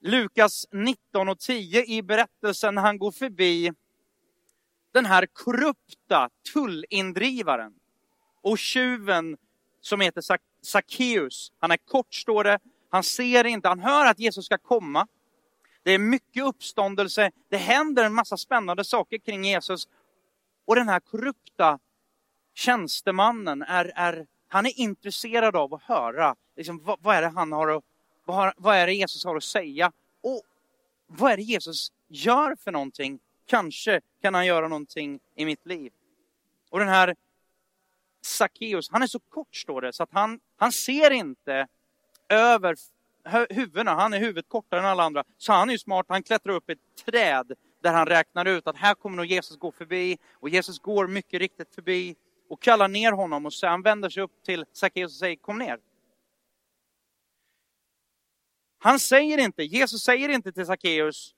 Lukas 0.00 0.66
19 0.70 1.28
och 1.28 1.38
10 1.38 1.84
i 1.84 2.02
berättelsen 2.02 2.76
han 2.76 2.98
går 2.98 3.12
förbi 3.12 3.72
den 4.92 5.06
här 5.06 5.26
korrupta 5.26 6.30
tullindrivaren 6.52 7.74
och 8.40 8.58
tjuven 8.58 9.36
som 9.80 10.00
heter 10.00 10.22
Sackeus. 10.62 11.52
Han 11.58 11.70
är 11.70 11.76
kort 11.76 12.14
står 12.14 12.44
det, 12.44 12.58
han 12.90 13.02
ser 13.02 13.46
inte, 13.46 13.68
han 13.68 13.80
hör 13.80 14.06
att 14.06 14.18
Jesus 14.18 14.46
ska 14.46 14.58
komma. 14.58 15.06
Det 15.82 15.90
är 15.92 15.98
mycket 15.98 16.44
uppståndelse, 16.44 17.30
det 17.48 17.56
händer 17.56 18.04
en 18.04 18.14
massa 18.14 18.36
spännande 18.36 18.84
saker 18.84 19.18
kring 19.18 19.44
Jesus. 19.44 19.88
Och 20.66 20.76
den 20.76 20.88
här 20.88 21.00
korrupta 21.00 21.78
tjänstemannen 22.54 23.62
är, 23.62 23.92
är, 23.94 24.26
han 24.48 24.66
är 24.66 24.80
intresserad 24.80 25.56
av 25.56 25.74
att 25.74 25.82
höra 25.82 26.34
liksom, 26.56 26.80
vad, 26.84 26.98
vad, 27.02 27.16
är 27.16 27.22
det 27.22 27.28
han 27.28 27.52
har 27.52 27.68
att, 27.68 27.84
vad, 28.24 28.52
vad 28.56 28.76
är 28.76 28.86
det 28.86 28.94
Jesus 28.94 29.24
har 29.24 29.36
att 29.36 29.44
säga? 29.44 29.92
Och 30.20 30.42
vad 31.06 31.32
är 31.32 31.36
det 31.36 31.42
Jesus 31.42 31.92
gör 32.08 32.56
för 32.64 32.72
någonting 32.72 33.20
Kanske 33.46 34.00
kan 34.22 34.34
han 34.34 34.46
göra 34.46 34.68
någonting 34.68 35.20
i 35.34 35.44
mitt 35.44 35.66
liv. 35.66 35.92
Och 36.70 36.78
den 36.78 36.88
här 36.88 37.16
Sackeus, 38.20 38.90
han 38.90 39.02
är 39.02 39.06
så 39.06 39.18
kort 39.18 39.56
står 39.56 39.80
det, 39.80 39.92
så 39.92 40.02
att 40.02 40.12
han, 40.12 40.40
han 40.56 40.72
ser 40.72 41.10
inte 41.10 41.66
över 42.28 42.76
huvudena. 43.50 43.94
Han 43.94 44.12
är 44.12 44.18
huvudet 44.18 44.48
kortare 44.48 44.80
än 44.80 44.86
alla 44.86 45.02
andra. 45.02 45.24
Så 45.38 45.52
han 45.52 45.68
är 45.68 45.72
ju 45.72 45.78
smart, 45.78 46.06
han 46.08 46.22
klättrar 46.22 46.52
upp 46.52 46.70
i 46.70 46.72
ett 46.72 47.04
träd 47.04 47.52
där 47.86 47.92
han 47.92 48.06
räknar 48.06 48.44
ut 48.44 48.66
att 48.66 48.76
här 48.76 48.94
kommer 48.94 49.16
nog 49.16 49.26
Jesus 49.26 49.56
gå 49.56 49.72
förbi. 49.72 50.18
Och 50.32 50.48
Jesus 50.48 50.78
går 50.78 51.06
mycket 51.06 51.40
riktigt 51.40 51.74
förbi 51.74 52.16
och 52.48 52.62
kallar 52.62 52.88
ner 52.88 53.12
honom 53.12 53.46
och 53.46 53.52
så 53.52 53.66
han 53.66 53.82
vänder 53.82 54.08
sig 54.08 54.22
upp 54.22 54.42
till 54.42 54.64
Sackeus 54.72 55.12
och 55.12 55.18
säger 55.18 55.36
kom 55.36 55.58
ner. 55.58 55.80
Han 58.78 58.98
säger 58.98 59.38
inte, 59.38 59.62
Jesus 59.62 60.02
säger 60.02 60.28
inte 60.28 60.52
till 60.52 60.66
Sackeus, 60.66 61.34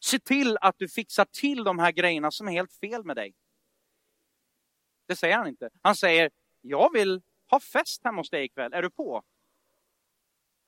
Se 0.00 0.18
till 0.18 0.58
att 0.60 0.78
du 0.78 0.88
fixar 0.88 1.24
till 1.24 1.64
de 1.64 1.78
här 1.78 1.92
grejerna 1.92 2.30
som 2.30 2.48
är 2.48 2.52
helt 2.52 2.72
fel 2.72 3.04
med 3.04 3.16
dig. 3.16 3.34
Det 5.06 5.16
säger 5.16 5.36
han 5.36 5.48
inte. 5.48 5.70
Han 5.82 5.96
säger, 5.96 6.30
jag 6.60 6.92
vill 6.92 7.22
ha 7.50 7.60
fest 7.60 8.04
hemma 8.04 8.20
hos 8.20 8.30
dig 8.30 8.44
ikväll. 8.44 8.72
Är 8.72 8.82
du 8.82 8.90
på? 8.90 9.22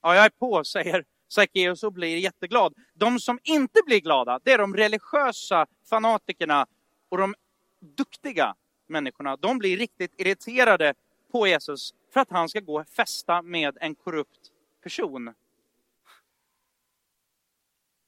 Ja, 0.01 0.15
jag 0.15 0.25
är 0.25 0.29
på, 0.29 0.63
säger 0.63 1.05
Sackeus 1.29 1.83
och 1.83 1.93
blir 1.93 2.17
jätteglad. 2.17 2.73
De 2.93 3.19
som 3.19 3.39
inte 3.43 3.79
blir 3.85 3.99
glada, 3.99 4.39
det 4.43 4.51
är 4.51 4.57
de 4.57 4.75
religiösa 4.75 5.65
fanatikerna 5.89 6.65
och 7.09 7.17
de 7.17 7.35
duktiga 7.79 8.55
människorna. 8.87 9.35
De 9.35 9.57
blir 9.57 9.77
riktigt 9.77 10.13
irriterade 10.17 10.93
på 11.31 11.47
Jesus 11.47 11.93
för 12.13 12.19
att 12.19 12.31
han 12.31 12.49
ska 12.49 12.59
gå 12.59 12.79
och 12.79 12.87
festa 12.87 13.41
med 13.41 13.77
en 13.81 13.95
korrupt 13.95 14.51
person. 14.83 15.33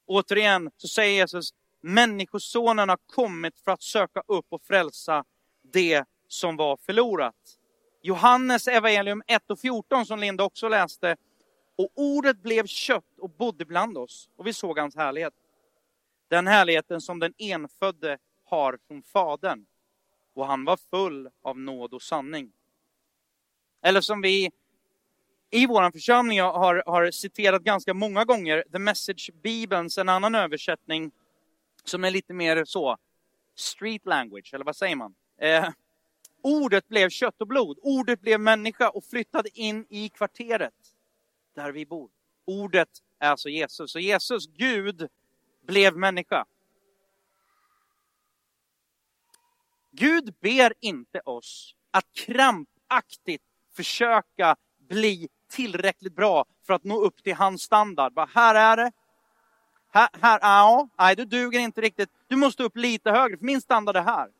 Återigen 0.06 0.70
så 0.76 0.88
säger 0.88 1.14
Jesus, 1.14 1.54
Människosonen 1.84 2.88
har 2.88 2.98
kommit 3.06 3.58
för 3.58 3.72
att 3.72 3.82
söka 3.82 4.22
upp 4.26 4.46
och 4.48 4.62
frälsa 4.62 5.24
det 5.72 6.04
som 6.28 6.56
var 6.56 6.76
förlorat. 6.76 7.58
Johannes 8.02 8.68
evangelium 8.68 9.22
1 9.26 9.50
och 9.50 9.60
14 9.60 10.06
som 10.06 10.18
Linda 10.18 10.44
också 10.44 10.68
läste. 10.68 11.16
Och 11.82 11.90
ordet 11.94 12.42
blev 12.42 12.66
kött 12.66 13.18
och 13.18 13.30
bodde 13.30 13.64
bland 13.64 13.98
oss 13.98 14.28
och 14.36 14.46
vi 14.46 14.52
såg 14.52 14.78
hans 14.78 14.96
härlighet. 14.96 15.34
Den 16.28 16.46
härligheten 16.46 17.00
som 17.00 17.18
den 17.18 17.34
enfödde 17.38 18.18
har 18.44 18.78
från 18.88 19.02
Fadern. 19.02 19.66
Och 20.34 20.46
han 20.46 20.64
var 20.64 20.78
full 20.90 21.30
av 21.42 21.58
nåd 21.58 21.94
och 21.94 22.02
sanning. 22.02 22.52
Eller 23.82 24.00
som 24.00 24.20
vi 24.20 24.50
i 25.50 25.66
vår 25.66 25.90
församling 25.90 26.40
har, 26.40 26.82
har 26.86 27.10
citerat 27.10 27.62
ganska 27.62 27.94
många 27.94 28.24
gånger 28.24 28.64
The 28.72 28.78
Message-bibelns, 28.78 29.98
en 29.98 30.08
annan 30.08 30.34
översättning 30.34 31.12
som 31.84 32.04
är 32.04 32.10
lite 32.10 32.32
mer 32.34 32.64
så, 32.64 32.96
street 33.54 34.06
language, 34.06 34.54
eller 34.54 34.64
vad 34.64 34.76
säger 34.76 34.96
man? 34.96 35.14
Eh, 35.38 35.68
ordet 36.42 36.88
blev 36.88 37.08
kött 37.08 37.40
och 37.40 37.46
blod, 37.46 37.78
ordet 37.82 38.20
blev 38.20 38.40
människa 38.40 38.88
och 38.88 39.04
flyttade 39.04 39.48
in 39.58 39.86
i 39.88 40.08
kvarteret 40.08 40.74
där 41.54 41.72
vi 41.72 41.86
bor. 41.86 42.10
Ordet 42.44 42.88
är 43.18 43.30
alltså 43.30 43.48
Jesus, 43.48 43.94
och 43.94 44.00
Jesus, 44.00 44.46
Gud, 44.46 45.08
blev 45.66 45.96
människa. 45.96 46.44
Gud 49.90 50.34
ber 50.40 50.74
inte 50.80 51.20
oss 51.20 51.74
att 51.90 52.06
krampaktigt 52.12 53.42
försöka 53.72 54.56
bli 54.78 55.28
tillräckligt 55.48 56.16
bra 56.16 56.44
för 56.66 56.74
att 56.74 56.84
nå 56.84 57.00
upp 57.00 57.22
till 57.22 57.34
hans 57.34 57.62
standard. 57.62 58.12
Bara, 58.12 58.26
här 58.34 58.54
är 58.54 58.76
det. 58.76 58.92
Här, 59.90 60.08
här, 60.12 60.38
ja, 60.42 60.88
nej 60.98 61.16
du 61.16 61.24
duger 61.24 61.60
inte 61.60 61.80
riktigt. 61.80 62.10
Du 62.26 62.36
måste 62.36 62.62
upp 62.62 62.76
lite 62.76 63.10
högre, 63.10 63.36
för 63.36 63.44
min 63.44 63.60
standard 63.60 63.96
är 63.96 64.02
här. 64.02 64.30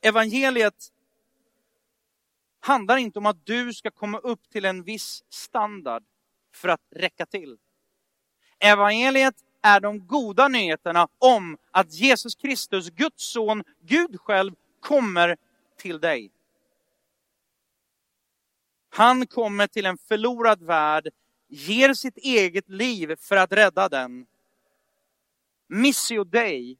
Evangeliet 0.00 0.92
handlar 2.62 2.96
inte 2.96 3.18
om 3.18 3.26
att 3.26 3.46
du 3.46 3.74
ska 3.74 3.90
komma 3.90 4.18
upp 4.18 4.50
till 4.50 4.64
en 4.64 4.82
viss 4.82 5.24
standard 5.28 6.04
för 6.54 6.68
att 6.68 6.80
räcka 6.90 7.26
till. 7.26 7.58
Evangeliet 8.58 9.34
är 9.62 9.80
de 9.80 10.06
goda 10.06 10.48
nyheterna 10.48 11.08
om 11.18 11.58
att 11.70 11.92
Jesus 11.92 12.34
Kristus, 12.34 12.90
Guds 12.90 13.32
son, 13.32 13.64
Gud 13.80 14.20
själv, 14.20 14.54
kommer 14.80 15.36
till 15.76 16.00
dig. 16.00 16.30
Han 18.90 19.26
kommer 19.26 19.66
till 19.66 19.86
en 19.86 19.98
förlorad 19.98 20.62
värld, 20.62 21.08
ger 21.48 21.94
sitt 21.94 22.16
eget 22.16 22.68
liv 22.68 23.16
för 23.18 23.36
att 23.36 23.52
rädda 23.52 23.88
den. 23.88 24.26
Missio 25.68 26.24
Dei 26.24 26.78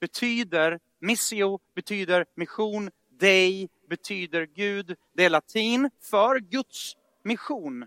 betyder 0.00 0.78
missio 1.00 1.58
betyder 1.74 2.24
mission, 2.34 2.90
dig, 3.08 3.68
betyder 3.88 4.46
Gud. 4.46 4.96
Det 5.12 5.24
är 5.24 5.30
latin 5.30 5.90
för 6.00 6.38
Guds 6.40 6.96
mission, 7.22 7.86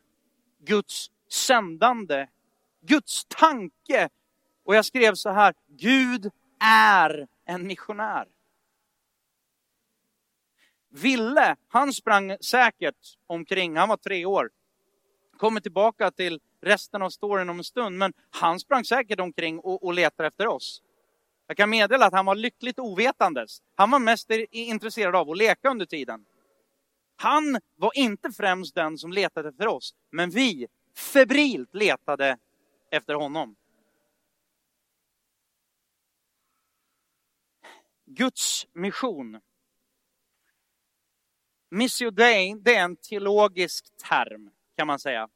Guds 0.60 1.12
sändande, 1.30 2.28
Guds 2.82 3.26
tanke. 3.26 4.10
Och 4.64 4.76
jag 4.76 4.86
skrev 4.86 5.16
så 5.16 5.30
här, 5.30 5.54
Gud 5.68 6.32
är 6.60 7.28
en 7.46 7.68
missionär. 7.68 8.28
Ville, 10.90 11.56
han 11.68 11.94
sprang 11.94 12.38
säkert 12.42 13.18
omkring, 13.28 13.78
han 13.78 13.90
var 13.90 13.98
tre 13.98 14.26
år. 14.26 14.50
Kommer 15.38 15.62
tillbaka 15.62 16.12
till 16.12 16.40
resten 16.62 17.02
av 17.02 17.10
storyn 17.10 17.50
om 17.50 17.58
en 17.58 17.64
stund, 17.64 17.98
men 17.98 18.14
han 18.30 18.60
sprang 18.60 18.86
säkert 18.86 19.20
omkring 19.20 19.60
och, 19.60 19.84
och 19.84 19.94
letade 19.94 20.28
efter 20.28 20.48
oss. 20.48 20.82
Jag 21.48 21.58
kan 21.58 21.70
meddela 21.70 22.06
att 22.06 22.14
han 22.14 22.26
var 22.26 22.36
lyckligt 22.36 22.80
ovetandes. 22.80 23.62
Han 23.76 23.92
var 23.92 24.00
mest 24.00 24.30
intresserad 24.52 25.16
av 25.16 25.30
att 25.30 25.38
leka 25.38 25.70
under 25.70 25.86
tiden. 25.86 26.26
Han 27.16 27.60
var 27.76 27.92
inte 27.98 28.32
främst 28.32 28.76
den 28.76 28.98
som 28.98 29.12
letade 29.12 29.50
efter 29.50 29.68
oss, 29.68 29.96
men 30.10 30.30
vi 30.30 30.68
febrilt 30.96 31.76
letade 31.76 32.38
efter 32.92 33.14
honom. 33.14 33.56
Guds 38.06 38.68
mission. 38.74 39.42
Missio 41.70 42.12
Dei, 42.12 42.56
det 42.62 42.76
är 42.76 42.84
en 42.84 42.96
teologisk 42.96 43.98
term 43.98 44.52
kan 44.78 44.88
man 44.88 45.00
säga. 45.00 45.30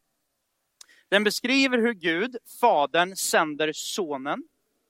Den 1.09 1.23
beskriver 1.23 1.77
hur 1.77 1.93
Gud, 1.93 2.37
Fadern, 2.59 3.15
sänder 3.15 3.71
Sonen. 3.73 4.43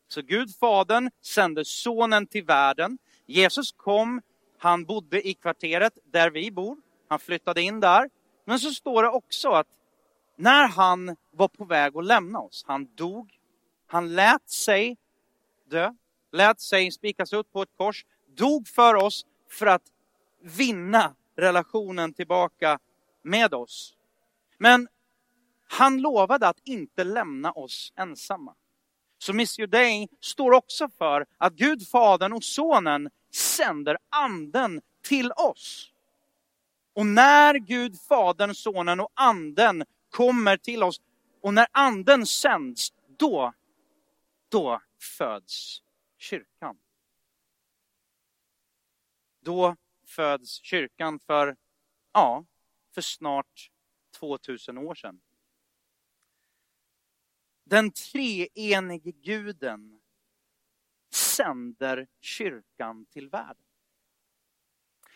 Så 0.08 0.22
Gud, 0.22 0.56
Fadern, 0.56 1.10
sände 1.22 1.66
Sonen 1.66 2.28
till 2.28 2.44
världen. 2.44 2.98
Jesus 3.26 3.72
kom, 3.72 4.22
han 4.58 4.86
bodde 4.86 5.28
i 5.28 5.34
kvarteret 5.34 5.98
där 6.04 6.30
vi 6.30 6.52
bor. 6.52 6.78
Han 7.08 7.20
flyttade 7.20 7.62
in 7.62 7.80
där. 7.80 8.10
Men 8.46 8.60
så 8.60 8.72
står 8.72 9.04
det 9.04 9.10
också 9.10 9.50
att 9.50 9.68
när 10.36 10.68
han 10.68 11.16
var 11.32 11.48
på 11.48 11.66
väg 11.66 11.98
att 11.98 12.06
lämna 12.06 12.40
oss, 12.40 12.64
han 12.68 12.88
dog, 12.96 13.40
han 13.88 14.16
lät 14.16 14.50
sig 14.50 14.98
dö, 15.70 15.94
lät 16.32 16.62
sig 16.62 16.92
spikas 16.92 17.34
upp 17.34 17.52
på 17.52 17.62
ett 17.62 17.78
kors, 17.78 18.06
dog 18.28 18.68
för 18.68 18.96
oss 18.96 19.26
för 19.50 19.66
att 19.66 19.84
vinna 20.42 21.16
relationen 21.36 22.14
tillbaka 22.14 22.80
med 23.22 23.54
oss. 23.54 23.96
Men 24.58 24.88
han 25.68 26.02
lovade 26.02 26.48
att 26.48 26.60
inte 26.64 27.04
lämna 27.04 27.52
oss 27.52 27.94
ensamma. 27.96 28.56
Så 29.26 29.34
Missio 29.34 29.66
Day 29.66 30.08
står 30.20 30.52
också 30.52 30.90
för 30.90 31.26
att 31.38 31.54
Gud, 31.54 31.88
Fadern 31.88 32.34
och 32.34 32.44
Sonen 32.44 33.10
sänder 33.32 33.98
Anden 34.10 34.82
till 35.02 35.32
oss. 35.32 35.92
Och 36.94 37.06
när 37.06 37.56
Gud, 37.56 38.02
Fadern, 38.02 38.56
Sonen 38.56 39.00
och 39.00 39.12
Anden 39.14 39.84
kommer 40.10 40.58
till 40.58 40.84
oss 40.84 41.02
och 41.42 41.54
när 41.54 41.68
Anden 41.72 42.26
sänds, 42.26 42.94
då, 43.18 43.54
då 44.50 44.82
föds 45.18 45.82
kyrkan. 46.18 46.78
Då 49.42 49.76
föds 50.08 50.64
kyrkan 50.64 51.20
för, 51.20 51.56
ja, 52.14 52.46
för 52.94 53.02
snart 53.02 53.72
2000 54.20 54.78
år 54.78 54.96
sedan. 54.96 55.22
Den 57.66 57.92
treenige 57.92 59.12
guden 59.12 60.00
sänder 61.14 62.08
kyrkan 62.22 63.06
till 63.14 63.30
världen. 63.30 63.64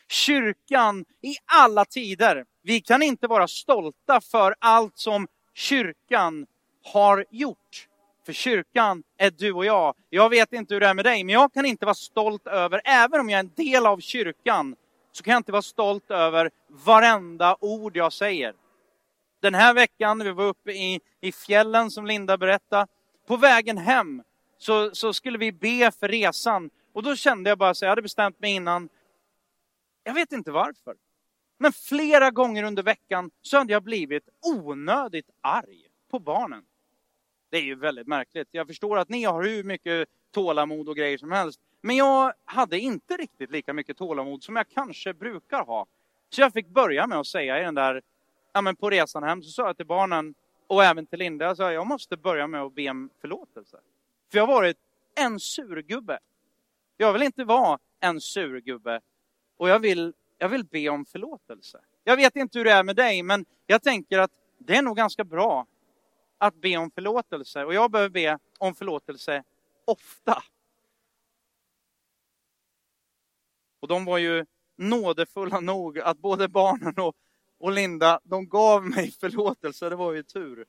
Kyrkan 0.08 1.06
i 1.22 1.36
alla 1.46 1.86
tider. 1.86 2.46
Vi 2.62 2.82
kan 2.82 3.02
inte 3.02 3.28
vara 3.28 3.48
stolta 3.48 4.22
för 4.22 4.56
allt 4.60 4.98
som 4.98 5.28
kyrkan 5.54 6.48
har 6.84 7.26
gjort. 7.30 7.88
För 8.26 8.34
kyrkan 8.34 9.04
är 9.18 9.32
du 9.32 9.54
och 9.54 9.66
jag. 9.66 9.96
Jag 10.10 10.30
vet 10.30 10.54
inte 10.54 10.74
hur 10.74 10.82
det 10.82 10.88
är 10.88 10.94
med 10.94 11.06
dig, 11.06 11.24
men 11.24 11.34
jag 11.34 11.54
kan 11.54 11.66
inte 11.66 11.86
vara 11.86 11.96
stolt 11.96 12.48
över, 12.48 12.82
även 12.86 13.20
om 13.20 13.30
jag 13.30 13.38
är 13.38 13.44
en 13.44 13.54
del 13.56 13.86
av 13.86 14.00
kyrkan, 14.00 14.76
så 15.12 15.24
kan 15.24 15.32
jag 15.32 15.40
inte 15.40 15.52
vara 15.52 15.62
stolt 15.62 16.12
över 16.12 16.52
varenda 16.68 17.58
ord 17.60 17.98
jag 17.98 18.14
säger. 18.14 18.54
Den 19.40 19.56
här 19.56 19.74
veckan, 19.74 20.24
vi 20.24 20.32
var 20.32 20.46
uppe 20.46 20.72
i, 20.72 21.00
i 21.22 21.32
fjällen 21.32 21.92
som 21.92 22.06
Linda 22.06 22.38
berättade, 22.38 22.88
på 23.28 23.38
vägen 23.38 23.78
hem 23.78 24.24
så, 24.58 24.96
så 24.96 25.14
skulle 25.14 25.38
vi 25.38 25.52
be 25.52 25.92
för 26.00 26.08
resan. 26.08 26.70
Och 26.94 27.04
då 27.04 27.16
kände 27.16 27.50
jag 27.50 27.58
bara 27.58 27.74
så 27.74 27.86
jag 27.86 27.90
hade 27.90 28.02
bestämt 28.02 28.40
mig 28.40 28.52
innan, 28.56 28.90
jag 30.04 30.14
vet 30.14 30.32
inte 30.32 30.52
varför. 30.52 30.96
Men 31.58 31.74
flera 31.74 32.32
gånger 32.32 32.64
under 32.64 32.84
veckan 32.84 33.32
så 33.42 33.58
hade 33.58 33.74
jag 33.74 33.84
blivit 33.84 34.30
onödigt 34.42 35.30
arg 35.42 35.88
på 36.12 36.20
barnen. 36.20 36.64
Det 37.50 37.58
är 37.58 37.62
ju 37.62 37.76
väldigt 37.76 38.08
märkligt. 38.08 38.48
Jag 38.52 38.68
förstår 38.68 38.98
att 38.98 39.10
ni 39.10 39.24
har 39.24 39.44
hur 39.44 39.64
mycket 39.64 40.10
tålamod 40.32 40.90
och 40.90 40.96
grejer 40.96 41.18
som 41.18 41.32
helst. 41.32 41.60
Men 41.82 41.96
jag 41.96 42.34
hade 42.46 42.80
inte 42.80 43.18
riktigt 43.18 43.52
lika 43.52 43.74
mycket 43.74 43.98
tålamod 43.98 44.44
som 44.44 44.56
jag 44.56 44.70
kanske 44.70 45.14
brukar 45.14 45.66
ha. 45.66 45.86
Så 46.30 46.42
jag 46.42 46.54
fick 46.54 46.68
börja 46.68 47.08
med 47.08 47.18
att 47.18 47.28
säga 47.28 47.60
i 47.60 47.64
den 47.64 47.76
där, 47.76 48.02
ja 48.54 48.62
men 48.62 48.76
på 48.76 48.90
resan 48.90 49.24
hem 49.24 49.44
så 49.44 49.50
sa 49.50 49.66
jag 49.66 49.78
till 49.78 49.86
barnen 49.86 50.36
och 50.68 50.84
även 50.84 51.06
till 51.06 51.20
Linda, 51.20 51.46
jag 51.46 51.58
sa 51.58 51.72
jag 51.72 51.88
måste 51.88 52.18
börja 52.18 52.48
med 52.48 52.62
att 52.62 52.76
be 52.76 52.90
om 52.90 53.10
förlåtelse. 53.22 53.80
För 54.32 54.38
jag 54.38 54.48
har 54.48 54.54
varit 54.54 54.78
en 55.16 55.40
surgubbe. 55.40 56.20
Jag 56.98 57.14
vill 57.14 57.24
inte 57.24 57.44
vara 57.44 57.80
en 58.00 58.22
surgubbe. 58.22 59.02
Och 59.58 59.70
jag 59.70 59.80
vill, 59.80 60.14
jag 60.38 60.50
vill 60.50 60.66
be 60.66 60.90
om 60.90 61.06
förlåtelse. 61.06 61.80
Jag 62.04 62.16
vet 62.16 62.36
inte 62.36 62.58
hur 62.58 62.66
det 62.66 62.72
är 62.72 62.84
med 62.84 62.96
dig, 62.96 63.24
men 63.24 63.46
jag 63.66 63.84
tänker 63.84 64.20
att 64.20 64.32
det 64.58 64.76
är 64.76 64.82
nog 64.82 64.98
ganska 64.98 65.24
bra 65.24 65.68
att 66.38 66.56
be 66.56 66.78
om 66.78 66.92
förlåtelse. 66.92 67.66
Och 67.66 67.74
jag 67.74 67.92
behöver 67.92 68.10
be 68.10 68.40
om 68.58 68.76
förlåtelse 68.76 69.44
ofta. 69.86 70.44
Och 73.80 73.88
de 73.88 74.06
var 74.06 74.18
ju 74.18 74.46
nådefulla 74.76 75.60
nog 75.60 76.00
att 76.00 76.18
både 76.18 76.48
barnen 76.48 76.94
och, 76.98 77.16
och 77.60 77.72
Linda, 77.72 78.20
de 78.24 78.50
gav 78.50 78.86
mig 78.86 79.12
förlåtelse. 79.20 79.90
Det 79.90 79.96
var 79.96 80.14
ju 80.14 80.24
tur. 80.24 80.66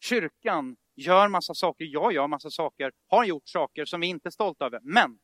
Kyrkan 0.00 0.76
gör 0.94 1.28
massa 1.28 1.54
saker, 1.54 1.84
jag 1.84 2.12
gör 2.12 2.26
massa 2.26 2.50
saker, 2.50 2.92
har 3.08 3.24
gjort 3.24 3.48
saker 3.48 3.84
som 3.84 4.00
vi 4.00 4.06
inte 4.06 4.28
är 4.28 4.30
stolta 4.30 4.66
över. 4.66 4.80
Men 4.82 5.18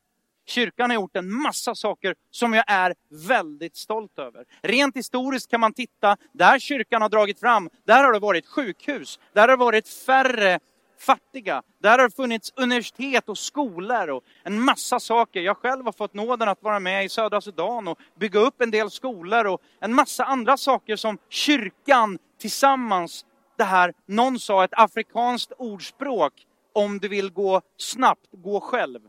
Kyrkan 0.46 0.90
har 0.90 0.94
gjort 0.94 1.16
en 1.16 1.32
massa 1.34 1.74
saker 1.74 2.14
som 2.30 2.52
jag 2.52 2.64
är 2.66 2.94
väldigt 3.28 3.76
stolt 3.76 4.18
över. 4.18 4.44
Rent 4.62 4.96
historiskt 4.96 5.50
kan 5.50 5.60
man 5.60 5.72
titta, 5.72 6.16
där 6.32 6.58
kyrkan 6.58 7.02
har 7.02 7.08
dragit 7.08 7.40
fram, 7.40 7.70
där 7.84 8.04
har 8.04 8.12
det 8.12 8.18
varit 8.18 8.46
sjukhus, 8.46 9.20
där 9.32 9.40
har 9.40 9.48
det 9.48 9.56
varit 9.56 9.88
färre 9.88 10.58
fattiga. 10.98 11.62
Där 11.78 11.98
har 11.98 12.08
det 12.08 12.14
funnits 12.14 12.52
universitet 12.56 13.28
och 13.28 13.38
skolor 13.38 14.10
och 14.10 14.24
en 14.42 14.60
massa 14.60 15.00
saker. 15.00 15.40
Jag 15.40 15.56
själv 15.56 15.84
har 15.84 15.92
fått 15.92 16.14
nåden 16.14 16.48
att 16.48 16.62
vara 16.62 16.80
med 16.80 17.04
i 17.04 17.08
södra 17.08 17.40
Sudan 17.40 17.88
och 17.88 17.98
bygga 18.18 18.40
upp 18.40 18.60
en 18.60 18.70
del 18.70 18.90
skolor 18.90 19.46
och 19.46 19.62
en 19.80 19.94
massa 19.94 20.24
andra 20.24 20.56
saker 20.56 20.96
som 20.96 21.18
kyrkan 21.28 22.18
tillsammans, 22.38 23.26
det 23.56 23.64
här, 23.64 23.94
någon 24.06 24.38
sa 24.38 24.64
ett 24.64 24.74
afrikanskt 24.74 25.52
ordspråk, 25.58 26.32
om 26.72 26.98
du 26.98 27.08
vill 27.08 27.30
gå 27.30 27.60
snabbt, 27.76 28.28
gå 28.32 28.60
själv. 28.60 29.00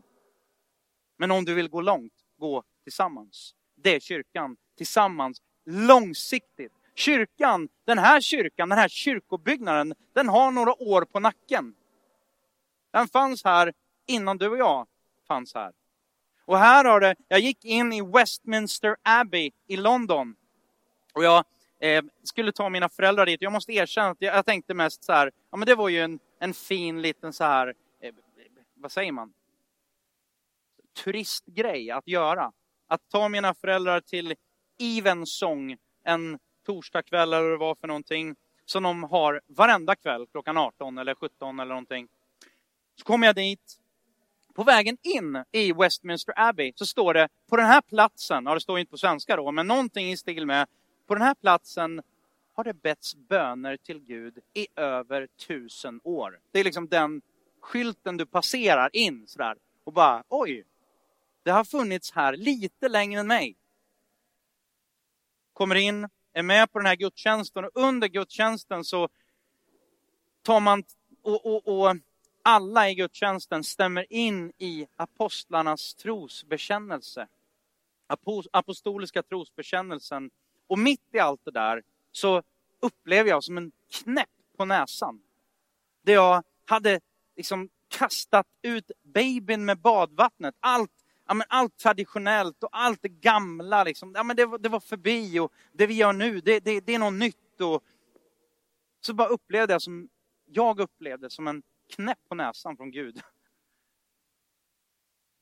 Men 1.18 1.30
om 1.30 1.44
du 1.44 1.54
vill 1.54 1.68
gå 1.68 1.80
långt, 1.80 2.12
gå 2.38 2.62
tillsammans. 2.84 3.54
Det 3.76 3.94
är 3.94 4.00
kyrkan, 4.00 4.56
tillsammans, 4.76 5.38
långsiktigt. 5.66 6.72
Kyrkan, 6.96 7.68
den 7.84 7.98
här 7.98 8.20
kyrkan, 8.20 8.68
den 8.68 8.78
här 8.78 8.88
kyrkobyggnaden, 8.88 9.94
den 10.12 10.28
har 10.28 10.50
några 10.50 10.82
år 10.82 11.04
på 11.04 11.20
nacken. 11.20 11.74
Den 12.92 13.08
fanns 13.08 13.44
här 13.44 13.72
innan 14.06 14.38
du 14.38 14.48
och 14.48 14.58
jag 14.58 14.86
fanns 15.28 15.54
här. 15.54 15.72
Och 16.44 16.58
här 16.58 16.84
har 16.84 17.00
det, 17.00 17.14
jag 17.28 17.40
gick 17.40 17.64
in 17.64 17.92
i 17.92 18.02
Westminster 18.02 18.96
Abbey 19.02 19.50
i 19.66 19.76
London. 19.76 20.36
Och 21.12 21.24
jag 21.24 21.44
eh, 21.80 22.04
skulle 22.22 22.52
ta 22.52 22.68
mina 22.68 22.88
föräldrar 22.88 23.26
dit. 23.26 23.42
Jag 23.42 23.52
måste 23.52 23.72
erkänna 23.72 24.08
att 24.08 24.16
jag, 24.20 24.36
jag, 24.36 24.46
tänkte 24.46 24.74
mest 24.74 25.04
så 25.04 25.12
här, 25.12 25.30
ja 25.50 25.56
men 25.56 25.66
det 25.66 25.74
var 25.74 25.88
ju 25.88 26.00
en, 26.00 26.18
en 26.38 26.54
fin 26.54 27.02
liten 27.02 27.32
så 27.32 27.44
här, 27.44 27.74
eh, 28.00 28.14
vad 28.74 28.92
säger 28.92 29.12
man? 29.12 29.32
turistgrej 31.04 31.90
att 31.90 32.08
göra. 32.08 32.52
Att 32.88 33.10
ta 33.10 33.28
mina 33.28 33.54
föräldrar 33.54 34.00
till 34.00 34.34
Evensong 34.78 35.76
en 36.04 36.38
torsdagkväll 36.66 37.32
eller 37.32 37.42
vad 37.42 37.52
det 37.52 37.56
var 37.56 37.74
för 37.74 37.88
någonting 37.88 38.36
som 38.64 38.82
de 38.82 39.02
har 39.02 39.40
varenda 39.46 39.96
kväll 39.96 40.26
klockan 40.26 40.56
18 40.56 40.98
eller 40.98 41.14
17 41.14 41.60
eller 41.60 41.68
någonting. 41.68 42.08
Så 42.96 43.04
kommer 43.04 43.26
jag 43.26 43.36
dit. 43.36 43.80
På 44.54 44.64
vägen 44.64 44.96
in 45.02 45.44
i 45.52 45.72
Westminster 45.72 46.34
Abbey 46.36 46.72
så 46.76 46.86
står 46.86 47.14
det 47.14 47.28
på 47.48 47.56
den 47.56 47.66
här 47.66 47.80
platsen, 47.80 48.44
ja 48.46 48.54
det 48.54 48.60
står 48.60 48.78
inte 48.78 48.90
på 48.90 48.98
svenska 48.98 49.36
då, 49.36 49.52
men 49.52 49.66
någonting 49.66 50.12
i 50.12 50.16
stil 50.16 50.46
med 50.46 50.66
på 51.06 51.14
den 51.14 51.22
här 51.22 51.34
platsen 51.34 52.02
har 52.52 52.64
det 52.64 52.74
betts 52.74 53.14
böner 53.14 53.76
till 53.76 53.98
Gud 53.98 54.38
i 54.54 54.66
över 54.76 55.26
tusen 55.26 56.00
år. 56.04 56.40
Det 56.50 56.60
är 56.60 56.64
liksom 56.64 56.88
den 56.88 57.22
skylten 57.60 58.16
du 58.16 58.26
passerar 58.26 58.90
in 58.92 59.26
sådär 59.26 59.56
och 59.84 59.92
bara 59.92 60.24
oj, 60.28 60.64
det 61.42 61.50
har 61.50 61.64
funnits 61.64 62.12
här 62.12 62.36
lite 62.36 62.88
längre 62.88 63.20
än 63.20 63.26
mig. 63.26 63.56
Kommer 65.52 65.74
in, 65.74 66.08
är 66.36 66.42
med 66.42 66.72
på 66.72 66.78
den 66.78 66.86
här 66.86 66.96
gudstjänsten 66.96 67.64
och 67.64 67.70
under 67.74 68.08
gudstjänsten 68.08 68.84
så 68.84 69.08
tar 70.42 70.60
man 70.60 70.84
och, 71.22 71.46
och, 71.46 71.68
och 71.68 71.96
alla 72.42 72.90
i 72.90 72.94
gudstjänsten 72.94 73.64
stämmer 73.64 74.12
in 74.12 74.52
i 74.58 74.86
apostlarnas 74.96 75.94
trosbekännelse. 75.94 77.28
Apostoliska 78.50 79.22
trosbekännelsen. 79.22 80.30
Och 80.66 80.78
mitt 80.78 81.14
i 81.14 81.18
allt 81.18 81.44
det 81.44 81.50
där 81.50 81.82
så 82.12 82.42
upplever 82.80 83.30
jag 83.30 83.44
som 83.44 83.58
en 83.58 83.72
knäpp 83.90 84.28
på 84.56 84.64
näsan. 84.64 85.20
Där 86.02 86.12
jag 86.12 86.42
hade 86.64 87.00
liksom 87.36 87.68
kastat 87.88 88.46
ut 88.62 88.90
babyn 89.02 89.64
med 89.64 89.78
badvattnet. 89.78 90.54
Allt, 90.60 90.95
ja, 91.26 91.34
men 91.34 91.46
allt 91.48 91.76
traditionellt 91.76 92.62
och 92.62 92.68
allt 92.72 93.02
det 93.02 93.08
gamla, 93.08 93.84
liksom. 93.84 94.12
ja, 94.14 94.22
men 94.22 94.36
det, 94.36 94.46
var, 94.46 94.58
det 94.58 94.68
var 94.68 94.80
förbi 94.80 95.38
och 95.38 95.52
det 95.72 95.86
vi 95.86 95.94
gör 95.94 96.12
nu, 96.12 96.40
det, 96.40 96.60
det, 96.60 96.80
det 96.80 96.94
är 96.94 96.98
något 96.98 97.14
nytt. 97.14 97.60
Och 97.60 97.84
så 99.00 99.14
bara 99.14 99.28
upplevde 99.28 99.74
jag 99.74 99.82
som, 99.82 100.08
jag 100.44 100.80
upplevde 100.80 101.30
som 101.30 101.48
en 101.48 101.62
knäpp 101.94 102.18
på 102.28 102.34
näsan 102.34 102.76
från 102.76 102.90
Gud. 102.90 103.20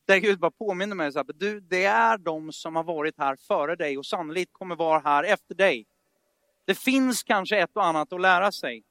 Där 0.07 0.18
Gud 0.18 0.38
bara 0.38 0.51
påminner 0.51 0.97
mig, 0.97 1.12
så 1.12 1.18
här, 1.18 1.27
du, 1.35 1.61
det 1.61 1.85
är 1.85 2.18
de 2.18 2.53
som 2.53 2.77
har 2.77 2.85
varit 2.85 3.18
här 3.18 3.37
före 3.37 3.77
dig 3.77 3.99
och 3.99 4.07
sannolikt 4.07 4.53
kommer 4.53 4.77
vara 4.77 4.99
här 4.99 5.25
efter 5.25 5.55
dig. 5.55 5.87
Det 6.64 6.75
finns 6.75 7.23
kanske 7.23 7.59
ett 7.59 7.77
och 7.77 7.85
annat 7.85 8.12
att 8.12 8.20
lära 8.20 8.53
sig. 8.53 8.85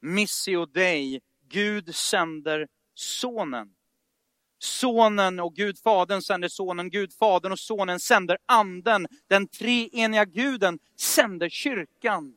Missio 0.00 0.66
Dei, 0.66 1.20
Gud 1.48 1.94
sänder 1.94 2.68
sonen. 2.94 3.74
Sonen 4.62 5.40
och 5.40 5.54
Gud 5.54 5.78
Fadern 5.78 6.22
sänder 6.22 6.48
sonen, 6.48 6.90
Gud 6.90 7.12
Fadern 7.12 7.52
och 7.52 7.58
sonen 7.58 8.00
sänder 8.00 8.38
anden. 8.46 9.06
Den 9.28 9.48
treeniga 9.48 10.24
guden 10.24 10.78
sänder 10.96 11.48
kyrkan. 11.48 12.36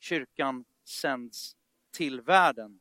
Kyrkan 0.00 0.64
sänds 0.84 1.56
till 1.92 2.20
världen. 2.20 2.80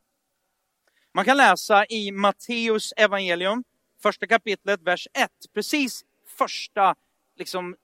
Man 1.13 1.25
kan 1.25 1.37
läsa 1.37 1.85
i 1.85 2.11
Matteus 2.11 2.93
evangelium, 2.97 3.63
första 4.01 4.27
kapitlet, 4.27 4.81
vers 4.81 5.07
1, 5.13 5.29
precis 5.53 6.05
första 6.27 6.95
liksom, 7.35 7.75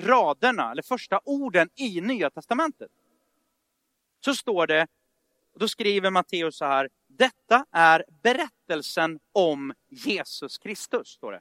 raderna, 0.00 0.70
eller 0.70 0.82
första 0.82 1.20
orden 1.24 1.68
i 1.74 2.00
Nya 2.00 2.30
Testamentet. 2.30 2.90
Så 4.24 4.34
står 4.34 4.66
det, 4.66 4.86
då 5.58 5.68
skriver 5.68 6.10
Matteus 6.10 6.56
så 6.56 6.64
här, 6.64 6.88
detta 7.06 7.66
är 7.72 8.04
berättelsen 8.22 9.18
om 9.32 9.74
Jesus 9.88 10.58
Kristus, 10.58 11.08
står 11.08 11.32
det. 11.32 11.40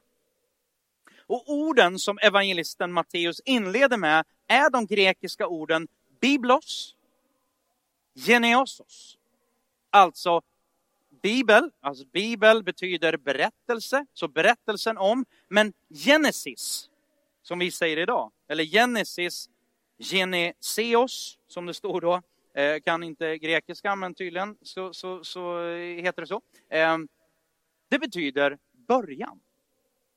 Och 1.28 1.50
orden 1.50 2.00
som 2.00 2.20
evangelisten 2.22 2.92
Matteus 2.92 3.42
inleder 3.46 3.98
med 3.98 4.26
är 4.48 4.70
de 4.70 4.86
grekiska 4.86 5.48
orden 5.48 5.88
biblos, 6.22 6.96
geneosos. 8.16 9.18
Alltså 9.90 10.42
bibel, 11.22 11.72
alltså 11.82 12.06
bibel 12.06 12.64
betyder 12.64 13.18
berättelse, 13.18 14.06
så 14.14 14.28
berättelsen 14.28 14.98
om, 14.98 15.26
men 15.48 15.74
genesis, 15.90 16.90
som 17.44 17.60
vi 17.60 17.72
säger 17.72 17.98
idag, 17.98 18.32
eller 18.48 18.64
genesis, 18.64 19.50
geneseos, 20.00 21.38
som 21.48 21.66
det 21.66 21.74
står 21.74 22.02
då, 22.02 22.22
Eh, 22.56 22.80
kan 22.80 23.04
inte 23.04 23.38
grekiska, 23.38 23.96
men 23.96 24.14
tydligen 24.14 24.58
så, 24.62 24.94
så, 24.94 25.24
så 25.24 25.76
heter 25.76 26.22
det 26.22 26.28
så. 26.28 26.42
Eh, 26.70 26.98
det 27.90 28.00
betyder 28.00 28.58
början. 28.72 29.40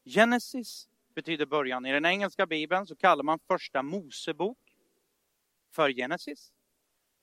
Genesis 0.04 0.88
betyder 1.14 1.46
början. 1.46 1.86
I 1.86 1.92
den 1.92 2.04
engelska 2.04 2.46
bibeln 2.46 2.86
så 2.86 2.96
kallar 2.96 3.24
man 3.24 3.38
första 3.46 3.82
Mosebok 3.82 4.58
för 5.72 5.90
Genesis. 5.90 6.52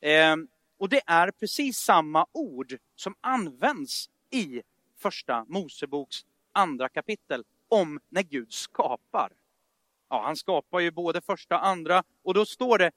Eh, 0.01 0.35
och 0.77 0.89
det 0.89 1.01
är 1.05 1.31
precis 1.31 1.77
samma 1.77 2.25
ord 2.31 2.77
som 2.95 3.15
används 3.21 4.09
i 4.29 4.61
första 4.97 5.45
Moseboks 5.47 6.25
andra 6.51 6.89
kapitel 6.89 7.43
om 7.67 7.99
när 8.09 8.23
Gud 8.23 8.53
skapar. 8.53 9.31
Ja, 10.09 10.21
han 10.23 10.35
skapar 10.35 10.79
ju 10.79 10.91
både 10.91 11.21
första 11.21 11.55
och 11.55 11.65
andra 11.65 12.03
och 12.23 12.33
då 12.33 12.45
står 12.45 12.77
det 12.77 12.91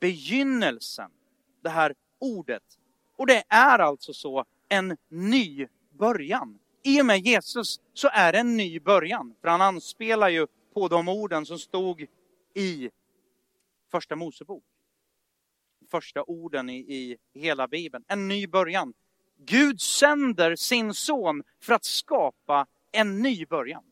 begynnelsen, 0.00 1.10
det 1.66 1.70
här 1.70 1.94
ordet. 2.18 2.62
Och 3.16 3.26
det 3.26 3.44
är 3.48 3.78
alltså 3.78 4.12
så 4.12 4.44
en 4.68 4.96
ny 5.08 5.66
början. 5.90 6.58
I 6.82 7.02
och 7.02 7.06
med 7.06 7.18
Jesus 7.18 7.80
så 7.94 8.08
är 8.12 8.32
det 8.32 8.38
en 8.38 8.56
ny 8.56 8.80
början, 8.80 9.34
för 9.40 9.48
han 9.48 9.60
anspelar 9.60 10.28
ju 10.28 10.46
på 10.74 10.88
de 10.88 11.08
orden 11.08 11.46
som 11.46 11.58
stod 11.58 12.06
i 12.54 12.90
första 13.90 14.16
Mosebok 14.16 14.64
första 15.90 16.22
orden 16.22 16.70
i, 16.70 16.78
i 16.78 17.16
hela 17.34 17.68
Bibeln. 17.68 18.04
En 18.08 18.28
ny 18.28 18.46
början. 18.46 18.94
Gud 19.38 19.80
sänder 19.80 20.56
sin 20.56 20.94
son 20.94 21.42
för 21.60 21.74
att 21.74 21.84
skapa 21.84 22.66
en 22.92 23.22
ny 23.22 23.46
början. 23.46 23.84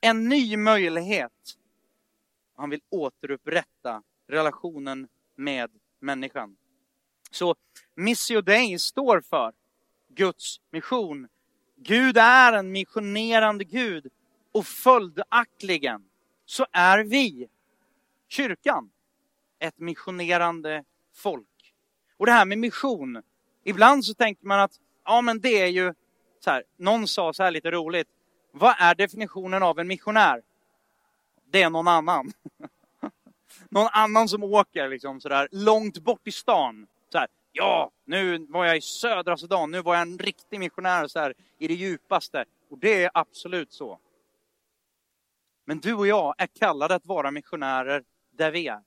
En 0.00 0.28
ny 0.28 0.56
möjlighet. 0.56 1.56
Han 2.56 2.70
vill 2.70 2.80
återupprätta 2.88 4.02
relationen 4.26 5.08
med 5.36 5.70
människan. 6.00 6.56
Så 7.30 7.54
Missio 7.94 8.40
Dei 8.40 8.78
står 8.78 9.20
för 9.20 9.52
Guds 10.08 10.60
mission. 10.70 11.28
Gud 11.76 12.16
är 12.16 12.52
en 12.52 12.72
missionerande 12.72 13.64
Gud 13.64 14.06
och 14.52 14.66
följaktligen 14.66 16.04
så 16.46 16.66
är 16.72 16.98
vi, 16.98 17.48
kyrkan, 18.28 18.90
ett 19.58 19.78
missionerande 19.78 20.84
folk. 21.14 21.74
Och 22.16 22.26
det 22.26 22.32
här 22.32 22.44
med 22.44 22.58
mission. 22.58 23.22
Ibland 23.64 24.04
så 24.04 24.14
tänker 24.14 24.46
man 24.46 24.60
att, 24.60 24.72
ja 25.04 25.20
men 25.20 25.40
det 25.40 25.62
är 25.62 25.66
ju, 25.66 25.94
så 26.40 26.50
här, 26.50 26.62
någon 26.76 27.08
sa 27.08 27.32
så 27.32 27.42
här 27.42 27.50
lite 27.50 27.70
roligt, 27.70 28.08
vad 28.52 28.74
är 28.78 28.94
definitionen 28.94 29.62
av 29.62 29.78
en 29.78 29.88
missionär? 29.88 30.42
Det 31.50 31.62
är 31.62 31.70
någon 31.70 31.88
annan. 31.88 32.32
någon 33.68 33.88
annan 33.92 34.28
som 34.28 34.44
åker 34.44 34.88
liksom 34.88 35.20
sådär 35.20 35.48
långt 35.52 35.98
bort 35.98 36.28
i 36.28 36.32
stan. 36.32 36.86
Så 37.12 37.18
här, 37.18 37.28
ja, 37.52 37.90
nu 38.04 38.46
var 38.48 38.66
jag 38.66 38.76
i 38.76 38.80
södra 38.80 39.36
Sudan, 39.36 39.70
nu 39.70 39.82
var 39.82 39.94
jag 39.94 40.02
en 40.02 40.18
riktig 40.18 40.60
missionär 40.60 41.06
så 41.06 41.18
här, 41.18 41.34
i 41.58 41.68
det 41.68 41.74
djupaste. 41.74 42.44
Och 42.70 42.78
det 42.78 43.04
är 43.04 43.10
absolut 43.14 43.72
så. 43.72 43.98
Men 45.64 45.80
du 45.80 45.94
och 45.94 46.06
jag 46.06 46.34
är 46.38 46.46
kallade 46.46 46.94
att 46.94 47.06
vara 47.06 47.30
missionärer 47.30 48.04
där 48.30 48.50
vi 48.50 48.66
är 48.66 48.80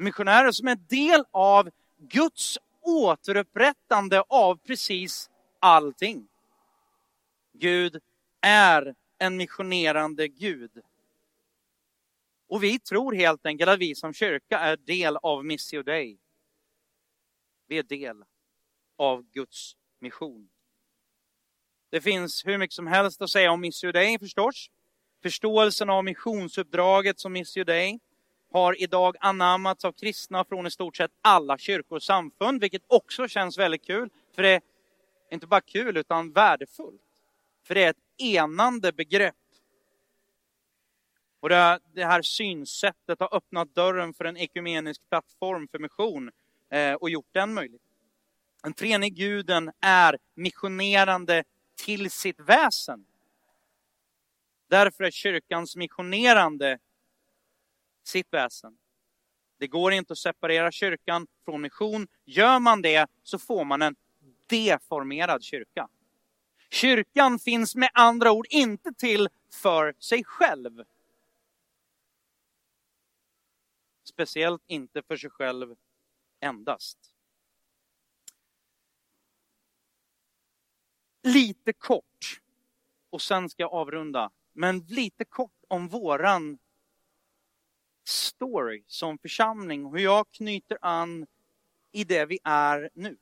missionärer 0.00 0.52
som 0.52 0.68
är 0.68 0.72
en 0.72 0.86
del 0.88 1.24
av 1.30 1.70
Guds 1.98 2.58
återupprättande 2.80 4.20
av 4.28 4.56
precis 4.56 5.30
allting. 5.58 6.28
Gud 7.52 8.00
är 8.40 8.94
en 9.18 9.36
missionerande 9.36 10.28
Gud. 10.28 10.70
Och 12.48 12.62
vi 12.62 12.78
tror 12.78 13.12
helt 13.12 13.46
enkelt 13.46 13.70
att 13.70 13.78
vi 13.78 13.94
som 13.94 14.12
kyrka 14.14 14.58
är 14.58 14.76
del 14.76 15.16
av 15.16 15.44
Missio 15.44 15.82
Dei. 15.82 16.18
Vi 17.70 17.78
är 17.78 17.82
del 17.82 18.24
av 18.96 19.22
Guds 19.22 19.76
mission. 20.00 20.48
Det 21.90 22.00
finns 22.00 22.46
hur 22.46 22.58
mycket 22.58 22.74
som 22.74 22.86
helst 22.86 23.22
att 23.22 23.30
säga 23.30 23.52
om 23.52 23.60
Missio 23.60 23.92
Dei 23.92 24.18
förstås. 24.18 24.70
Förståelsen 25.22 25.90
av 25.90 26.04
missionsuppdraget 26.04 27.20
som 27.20 27.32
Missio 27.32 27.64
Dei 27.64 28.00
har 28.52 28.82
idag 28.82 29.16
anammats 29.20 29.84
av 29.84 29.92
kristna 29.92 30.44
från 30.44 30.66
i 30.66 30.70
stort 30.70 30.96
sett 30.96 31.10
alla 31.22 31.58
kyrkor 31.58 31.96
och 31.96 32.02
samfund, 32.02 32.60
vilket 32.60 32.82
också 32.86 33.28
känns 33.28 33.58
väldigt 33.58 33.84
kul. 33.84 34.10
För 34.34 34.42
det 34.42 34.50
är 34.50 34.62
inte 35.30 35.46
bara 35.46 35.60
kul, 35.60 35.96
utan 35.96 36.32
värdefullt. 36.32 37.02
För 37.62 37.74
det 37.74 37.84
är 37.84 37.90
ett 37.90 38.04
enande 38.18 38.92
begrepp. 38.92 39.34
Och 41.40 41.48
det 41.48 41.80
här 41.96 42.22
synsättet 42.22 43.20
har 43.20 43.34
öppnat 43.36 43.74
dörren 43.74 44.14
för 44.14 44.24
en 44.24 44.36
ekumenisk 44.36 45.08
plattform 45.08 45.68
för 45.68 45.78
mission 45.78 46.30
Eh, 46.70 46.94
och 46.94 47.10
gjort 47.10 47.28
den 47.32 47.54
möjlig. 47.54 47.80
Den 48.62 48.74
treenige 48.74 49.10
guden 49.10 49.72
är 49.80 50.18
missionerande 50.34 51.44
till 51.76 52.10
sitt 52.10 52.40
väsen. 52.40 53.06
Därför 54.68 55.04
är 55.04 55.10
kyrkans 55.10 55.76
missionerande 55.76 56.78
sitt 58.04 58.32
väsen. 58.32 58.78
Det 59.58 59.66
går 59.66 59.92
inte 59.92 60.12
att 60.12 60.18
separera 60.18 60.72
kyrkan 60.72 61.26
från 61.44 61.62
mission. 61.62 62.08
Gör 62.24 62.58
man 62.58 62.82
det 62.82 63.06
så 63.22 63.38
får 63.38 63.64
man 63.64 63.82
en 63.82 63.96
deformerad 64.46 65.42
kyrka. 65.42 65.88
Kyrkan 66.70 67.38
finns 67.38 67.74
med 67.74 67.90
andra 67.94 68.32
ord 68.32 68.46
inte 68.50 68.92
till 68.92 69.28
för 69.62 69.94
sig 69.98 70.24
själv. 70.24 70.82
speciellt 74.04 74.62
inte 74.66 75.02
för 75.02 75.16
sig 75.16 75.30
själv 75.30 75.76
endast. 76.40 76.98
Lite 81.22 81.72
kort, 81.72 82.40
och 83.10 83.22
sen 83.22 83.48
ska 83.48 83.62
jag 83.62 83.72
avrunda, 83.72 84.30
men 84.52 84.78
lite 84.78 85.24
kort 85.24 85.64
om 85.68 85.88
våran 85.88 86.58
story 88.04 88.84
som 88.86 89.18
församling, 89.18 89.90
hur 89.90 89.98
jag 89.98 90.30
knyter 90.30 90.78
an 90.80 91.26
i 91.92 92.04
det 92.04 92.26
vi 92.26 92.38
är 92.44 92.90
nu. 92.94 93.16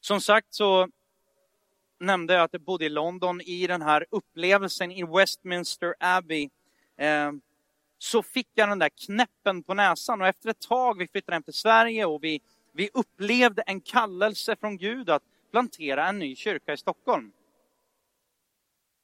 Som 0.00 0.20
sagt 0.20 0.54
så 0.54 0.88
nämnde 1.98 2.34
jag 2.34 2.42
att 2.42 2.52
jag 2.52 2.62
bodde 2.62 2.84
i 2.84 2.88
London 2.88 3.40
i 3.40 3.66
den 3.66 3.82
här 3.82 4.06
upplevelsen 4.10 4.92
i 4.92 5.02
Westminster 5.02 5.94
Abbey. 6.00 6.50
Eh, 6.96 7.32
så 7.98 8.22
fick 8.22 8.48
jag 8.54 8.68
den 8.68 8.78
där 8.78 8.88
knäppen 9.06 9.62
på 9.62 9.74
näsan 9.74 10.20
och 10.20 10.26
efter 10.26 10.50
ett 10.50 10.60
tag, 10.60 10.98
vi 10.98 11.08
flyttade 11.08 11.36
hem 11.36 11.42
till 11.42 11.52
Sverige 11.52 12.04
och 12.04 12.24
vi, 12.24 12.40
vi 12.72 12.90
upplevde 12.94 13.62
en 13.62 13.80
kallelse 13.80 14.56
från 14.56 14.76
Gud 14.76 15.10
att 15.10 15.22
plantera 15.50 16.08
en 16.08 16.18
ny 16.18 16.36
kyrka 16.36 16.72
i 16.72 16.76
Stockholm. 16.76 17.32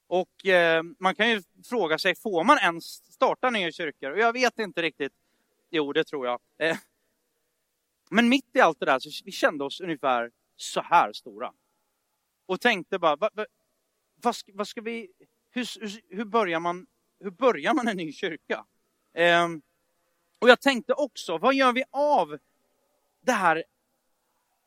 Och 0.07 0.45
eh, 0.45 0.83
man 0.99 1.15
kan 1.15 1.29
ju 1.29 1.41
fråga 1.69 1.97
sig, 1.97 2.15
får 2.15 2.43
man 2.43 2.57
ens 2.57 2.85
starta 3.13 3.49
nya 3.49 3.71
kyrkor? 3.71 4.11
Och 4.11 4.19
jag 4.19 4.33
vet 4.33 4.59
inte 4.59 4.81
riktigt. 4.81 5.13
Jo, 5.69 5.93
det 5.93 6.03
tror 6.03 6.27
jag. 6.27 6.39
Eh, 6.57 6.77
men 8.09 8.29
mitt 8.29 8.55
i 8.55 8.59
allt 8.59 8.79
det 8.79 8.85
där 8.85 8.99
så 8.99 9.09
vi 9.25 9.31
kände 9.31 9.63
oss 9.63 9.81
ungefär 9.81 10.31
så 10.55 10.81
här 10.81 11.13
stora. 11.13 11.53
Och 12.45 12.61
tänkte 12.61 12.99
bara, 12.99 13.15
va, 13.15 13.29
va, 13.33 13.45
vad, 14.15 14.35
ska, 14.35 14.51
vad 14.55 14.67
ska 14.67 14.81
vi, 14.81 15.11
hur, 15.51 15.79
hur, 15.79 16.15
hur, 16.15 16.25
börjar 16.25 16.59
man, 16.59 16.87
hur 17.19 17.31
börjar 17.31 17.73
man 17.73 17.87
en 17.87 17.97
ny 17.97 18.11
kyrka? 18.11 18.65
Ehm, 19.13 19.61
och 20.39 20.49
jag 20.49 20.61
tänkte 20.61 20.93
också, 20.93 21.37
vad 21.37 21.53
gör 21.53 21.73
vi 21.73 21.83
av 21.91 22.37
det 23.21 23.31
här, 23.31 23.63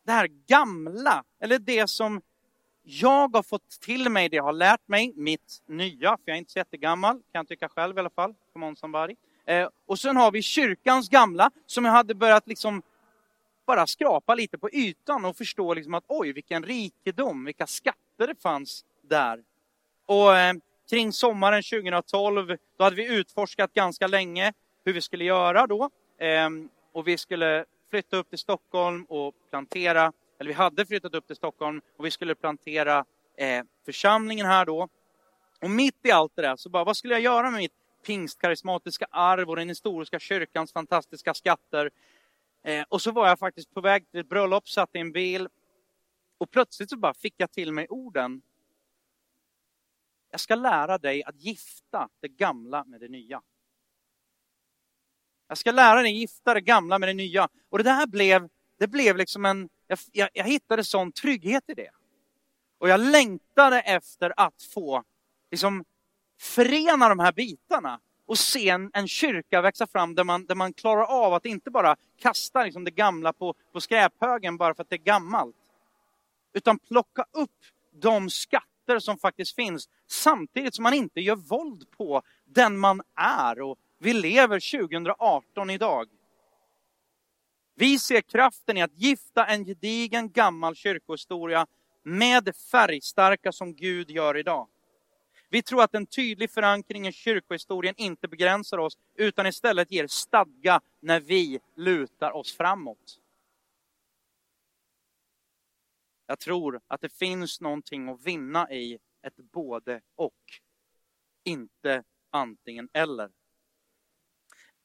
det 0.04 0.12
här 0.12 0.26
gamla, 0.26 1.24
eller 1.40 1.58
det 1.58 1.90
som 1.90 2.22
jag 2.82 3.36
har 3.36 3.42
fått 3.42 3.70
till 3.80 4.10
mig, 4.10 4.28
det 4.28 4.36
jag 4.36 4.44
har 4.44 4.52
lärt 4.52 4.88
mig, 4.88 5.12
mitt 5.16 5.62
nya, 5.66 6.10
för 6.10 6.22
jag 6.24 6.34
är 6.34 6.38
inte 6.38 6.52
så 6.52 6.58
jättegammal, 6.58 7.14
kan 7.14 7.22
jag 7.32 7.48
tycka 7.48 7.68
själv 7.68 7.96
i 7.96 8.00
alla 8.00 8.10
fall. 8.10 8.34
Come 8.52 8.66
on 8.66 8.76
somebody. 8.76 9.14
Eh, 9.44 9.68
och 9.86 9.98
sen 9.98 10.16
har 10.16 10.30
vi 10.30 10.42
kyrkans 10.42 11.08
gamla, 11.08 11.50
som 11.66 11.84
jag 11.84 11.92
hade 11.92 12.14
börjat 12.14 12.48
liksom 12.48 12.82
bara 13.66 13.86
skrapa 13.86 14.34
lite 14.34 14.58
på 14.58 14.70
ytan 14.70 15.24
och 15.24 15.36
förstå 15.36 15.74
liksom 15.74 15.94
att 15.94 16.04
oj, 16.06 16.32
vilken 16.32 16.62
rikedom, 16.62 17.44
vilka 17.44 17.66
skatter 17.66 18.26
det 18.26 18.42
fanns 18.42 18.84
där. 19.02 19.44
Och 20.06 20.36
eh, 20.36 20.54
kring 20.90 21.12
sommaren 21.12 21.62
2012, 21.62 22.56
då 22.78 22.84
hade 22.84 22.96
vi 22.96 23.14
utforskat 23.14 23.72
ganska 23.72 24.06
länge 24.06 24.52
hur 24.84 24.92
vi 24.92 25.00
skulle 25.00 25.24
göra 25.24 25.66
då. 25.66 25.90
Ehm, 26.20 26.68
och 26.92 27.08
vi 27.08 27.18
skulle 27.18 27.64
flytta 27.90 28.16
upp 28.16 28.30
till 28.30 28.38
Stockholm 28.38 29.04
och 29.04 29.34
plantera, 29.50 30.12
eller 30.40 30.48
vi 30.48 30.54
hade 30.54 30.86
flyttat 30.86 31.14
upp 31.14 31.26
till 31.26 31.36
Stockholm 31.36 31.80
och 31.96 32.06
vi 32.06 32.10
skulle 32.10 32.34
plantera 32.34 33.04
eh, 33.36 33.64
församlingen 33.84 34.46
här 34.46 34.64
då. 34.64 34.88
Och 35.60 35.70
mitt 35.70 36.06
i 36.06 36.10
allt 36.10 36.32
det 36.36 36.42
där 36.42 36.56
så 36.56 36.68
bara, 36.68 36.84
vad 36.84 36.96
skulle 36.96 37.14
jag 37.14 37.20
göra 37.20 37.50
med 37.50 37.58
mitt 37.58 37.72
pingstkarismatiska 38.06 39.06
arv 39.10 39.50
och 39.50 39.56
den 39.56 39.68
historiska 39.68 40.18
kyrkans 40.18 40.72
fantastiska 40.72 41.34
skatter? 41.34 41.90
Eh, 42.64 42.84
och 42.88 43.02
så 43.02 43.12
var 43.12 43.28
jag 43.28 43.38
faktiskt 43.38 43.74
på 43.74 43.80
väg 43.80 44.10
till 44.10 44.20
ett 44.20 44.28
bröllop, 44.28 44.68
satt 44.68 44.90
i 44.92 44.98
en 44.98 45.12
bil 45.12 45.48
och 46.38 46.50
plötsligt 46.50 46.90
så 46.90 46.96
bara 46.96 47.14
fick 47.14 47.34
jag 47.36 47.52
till 47.52 47.72
mig 47.72 47.86
orden. 47.88 48.42
Jag 50.36 50.40
ska 50.40 50.54
lära 50.54 50.98
dig 50.98 51.24
att 51.24 51.40
gifta 51.40 52.08
det 52.20 52.28
gamla 52.28 52.84
med 52.84 53.00
det 53.00 53.08
nya. 53.08 53.42
Jag 55.48 55.58
ska 55.58 55.72
lära 55.72 56.02
dig 56.02 56.18
gifta 56.18 56.54
det 56.54 56.60
gamla 56.60 56.98
med 56.98 57.08
det 57.08 57.14
nya. 57.14 57.48
Och 57.68 57.78
det 57.78 57.84
där 57.84 58.06
blev, 58.06 58.48
det 58.78 58.86
blev 58.86 59.16
liksom 59.16 59.44
en, 59.44 59.68
jag, 59.86 59.98
jag, 60.12 60.28
jag 60.32 60.44
hittade 60.44 60.84
sån 60.84 61.12
trygghet 61.12 61.64
i 61.66 61.74
det. 61.74 61.90
Och 62.78 62.88
jag 62.88 63.00
längtade 63.00 63.80
efter 63.80 64.34
att 64.36 64.62
få 64.62 65.04
liksom, 65.50 65.84
förena 66.40 67.08
de 67.08 67.18
här 67.18 67.32
bitarna 67.32 68.00
och 68.26 68.38
se 68.38 68.68
en, 68.68 68.90
en 68.94 69.08
kyrka 69.08 69.60
växa 69.60 69.86
fram 69.86 70.14
där 70.14 70.24
man, 70.24 70.46
där 70.46 70.54
man 70.54 70.72
klarar 70.72 71.04
av 71.04 71.34
att 71.34 71.46
inte 71.46 71.70
bara 71.70 71.96
kasta 72.18 72.64
liksom 72.64 72.84
det 72.84 72.90
gamla 72.90 73.32
på, 73.32 73.54
på 73.72 73.80
skräphögen 73.80 74.56
bara 74.56 74.74
för 74.74 74.82
att 74.82 74.90
det 74.90 74.96
är 74.96 74.98
gammalt. 74.98 75.56
Utan 76.52 76.78
plocka 76.78 77.24
upp 77.32 77.64
de 77.92 78.30
skatter 78.30 78.75
som 79.00 79.18
faktiskt 79.18 79.54
finns 79.54 79.88
samtidigt 80.06 80.74
som 80.74 80.82
man 80.82 80.94
inte 80.94 81.20
gör 81.20 81.36
våld 81.36 81.90
på 81.90 82.22
den 82.44 82.78
man 82.78 83.02
är. 83.14 83.60
Och 83.60 83.78
vi 83.98 84.12
lever 84.12 84.78
2018 84.78 85.70
idag. 85.70 86.08
Vi 87.74 87.98
ser 87.98 88.20
kraften 88.20 88.76
i 88.76 88.82
att 88.82 88.98
gifta 88.98 89.46
en 89.46 89.64
gedigen 89.64 90.30
gammal 90.30 90.74
kyrkohistoria 90.74 91.66
med 92.02 92.44
det 92.44 92.56
färgstarka 92.56 93.52
som 93.52 93.74
Gud 93.74 94.10
gör 94.10 94.36
idag. 94.36 94.68
Vi 95.48 95.62
tror 95.62 95.82
att 95.82 95.94
en 95.94 96.06
tydlig 96.06 96.50
förankring 96.50 97.06
i 97.06 97.12
kyrkohistorien 97.12 97.94
inte 97.96 98.28
begränsar 98.28 98.78
oss, 98.78 98.98
utan 99.14 99.46
istället 99.46 99.90
ger 99.90 100.06
stadga 100.06 100.80
när 101.00 101.20
vi 101.20 101.60
lutar 101.76 102.36
oss 102.36 102.56
framåt. 102.56 103.20
Jag 106.26 106.38
tror 106.38 106.80
att 106.86 107.00
det 107.00 107.12
finns 107.12 107.60
någonting 107.60 108.08
att 108.08 108.26
vinna 108.26 108.70
i 108.72 108.98
ett 109.22 109.36
både 109.36 110.00
och. 110.16 110.32
Inte 111.44 112.02
antingen 112.30 112.88
eller. 112.92 113.30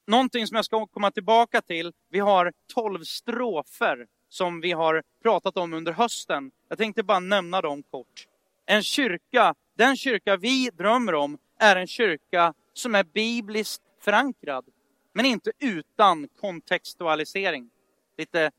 Någonting 0.07 0.47
som 0.47 0.55
jag 0.55 0.65
ska 0.65 0.87
komma 0.87 1.11
tillbaka 1.11 1.61
till. 1.61 1.93
Vi 2.09 2.19
har 2.19 2.53
tolv 2.73 3.03
strofer 3.03 4.07
som 4.29 4.61
vi 4.61 4.71
har 4.71 5.03
pratat 5.21 5.57
om 5.57 5.73
under 5.73 5.91
hösten. 5.91 6.51
Jag 6.67 6.77
tänkte 6.77 7.03
bara 7.03 7.19
nämna 7.19 7.61
dem 7.61 7.83
kort. 7.83 8.27
En 8.65 8.83
kyrka 8.83 9.55
den 9.81 9.97
kyrka 9.97 10.37
vi 10.37 10.69
drömmer 10.69 11.13
om 11.13 11.37
är 11.59 11.75
en 11.75 11.87
kyrka 11.87 12.53
som 12.73 12.95
är 12.95 13.03
bibliskt 13.03 13.83
förankrad, 13.99 14.65
men 15.13 15.25
inte 15.25 15.51
utan 15.59 16.27
kontextualisering. 16.27 17.69
Lite 18.17 18.51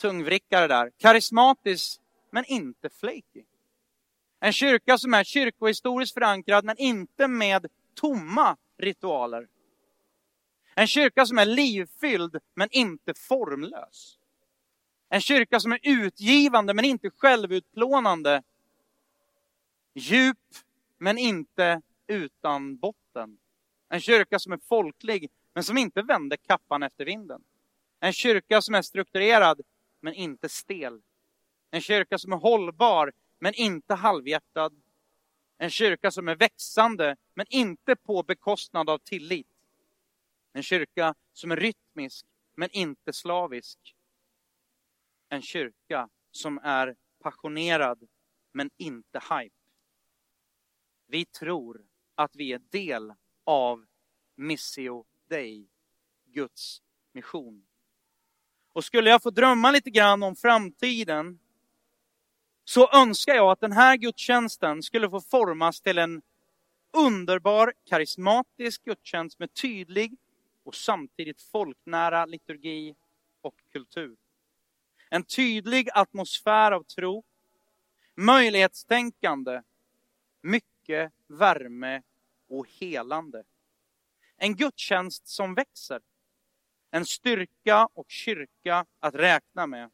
tungvrickare 0.00 0.66
där. 0.66 0.90
Karismatisk, 0.98 1.99
men 2.30 2.44
inte 2.44 2.90
flaky. 2.90 3.44
En 4.40 4.52
kyrka 4.52 4.98
som 4.98 5.14
är 5.14 5.24
kyrkohistoriskt 5.24 6.14
förankrad, 6.14 6.64
men 6.64 6.78
inte 6.78 7.28
med 7.28 7.66
tomma 7.94 8.56
ritualer. 8.78 9.48
En 10.74 10.86
kyrka 10.86 11.26
som 11.26 11.38
är 11.38 11.46
livfylld, 11.46 12.36
men 12.54 12.68
inte 12.70 13.14
formlös. 13.14 14.18
En 15.08 15.20
kyrka 15.20 15.60
som 15.60 15.72
är 15.72 15.78
utgivande, 15.82 16.74
men 16.74 16.84
inte 16.84 17.10
självutplånande 17.10 18.42
Djup, 19.94 20.38
men 20.98 21.18
inte 21.18 21.82
utan 22.06 22.76
botten. 22.76 23.38
En 23.88 24.00
kyrka 24.00 24.38
som 24.38 24.52
är 24.52 24.58
folklig, 24.58 25.30
men 25.54 25.64
som 25.64 25.78
inte 25.78 26.02
vänder 26.02 26.36
kappan 26.36 26.82
efter 26.82 27.04
vinden. 27.04 27.44
En 28.00 28.12
kyrka 28.12 28.62
som 28.62 28.74
är 28.74 28.82
strukturerad, 28.82 29.60
men 30.00 30.14
inte 30.14 30.48
stel. 30.48 31.02
En 31.70 31.80
kyrka 31.80 32.18
som 32.18 32.32
är 32.32 32.36
hållbar, 32.36 33.12
men 33.38 33.54
inte 33.54 33.94
halvhjärtad. 33.94 34.82
En 35.58 35.70
kyrka 35.70 36.10
som 36.10 36.28
är 36.28 36.36
växande, 36.36 37.16
men 37.34 37.46
inte 37.48 37.96
på 37.96 38.22
bekostnad 38.22 38.90
av 38.90 38.98
tillit. 38.98 39.46
En 40.52 40.62
kyrka 40.62 41.14
som 41.32 41.50
är 41.50 41.56
rytmisk, 41.56 42.26
men 42.54 42.70
inte 42.70 43.12
slavisk. 43.12 43.96
En 45.28 45.42
kyrka 45.42 46.08
som 46.30 46.58
är 46.58 46.96
passionerad, 47.22 48.08
men 48.52 48.70
inte 48.76 49.18
hype. 49.18 49.56
Vi 51.06 51.24
tror 51.24 51.86
att 52.14 52.36
vi 52.36 52.52
är 52.52 52.58
del 52.58 53.12
av 53.44 53.86
Missio 54.34 55.04
Dei, 55.28 55.68
Guds 56.24 56.82
mission. 57.12 57.66
Och 58.72 58.84
skulle 58.84 59.10
jag 59.10 59.22
få 59.22 59.30
drömma 59.30 59.70
lite 59.70 59.90
grann 59.90 60.22
om 60.22 60.36
framtiden 60.36 61.38
så 62.70 62.88
önskar 62.92 63.34
jag 63.34 63.50
att 63.50 63.60
den 63.60 63.72
här 63.72 63.96
gudstjänsten 63.96 64.82
skulle 64.82 65.10
få 65.10 65.20
formas 65.20 65.80
till 65.80 65.98
en 65.98 66.22
underbar, 66.92 67.72
karismatisk 67.84 68.84
gudstjänst 68.84 69.38
med 69.38 69.54
tydlig 69.54 70.16
och 70.64 70.74
samtidigt 70.74 71.42
folknära 71.42 72.26
liturgi 72.26 72.94
och 73.40 73.54
kultur. 73.72 74.16
En 75.08 75.24
tydlig 75.24 75.88
atmosfär 75.94 76.72
av 76.72 76.82
tro, 76.82 77.24
möjlighetstänkande, 78.14 79.62
mycket 80.42 81.12
värme 81.26 82.02
och 82.48 82.66
helande. 82.68 83.44
En 84.36 84.56
gudstjänst 84.56 85.28
som 85.28 85.54
växer. 85.54 86.00
En 86.90 87.06
styrka 87.06 87.88
och 87.94 88.10
kyrka 88.10 88.86
att 89.00 89.14
räkna 89.14 89.66
med. 89.66 89.90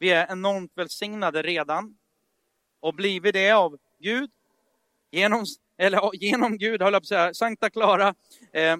Vi 0.00 0.10
är 0.10 0.32
enormt 0.32 0.72
välsignade 0.74 1.42
redan 1.42 1.98
och 2.80 2.94
blivit 2.94 3.32
det 3.32 3.50
av 3.50 3.78
Gud. 3.98 4.30
Genom, 5.10 5.44
eller 5.76 6.14
genom 6.14 6.58
Gud, 6.58 6.82
höll 6.82 6.92
jag 6.92 7.02
på 7.02 7.04
att 7.04 7.08
säga, 7.08 7.34
Sankta 7.34 7.70
Clara. 7.70 8.14
Eh, 8.52 8.76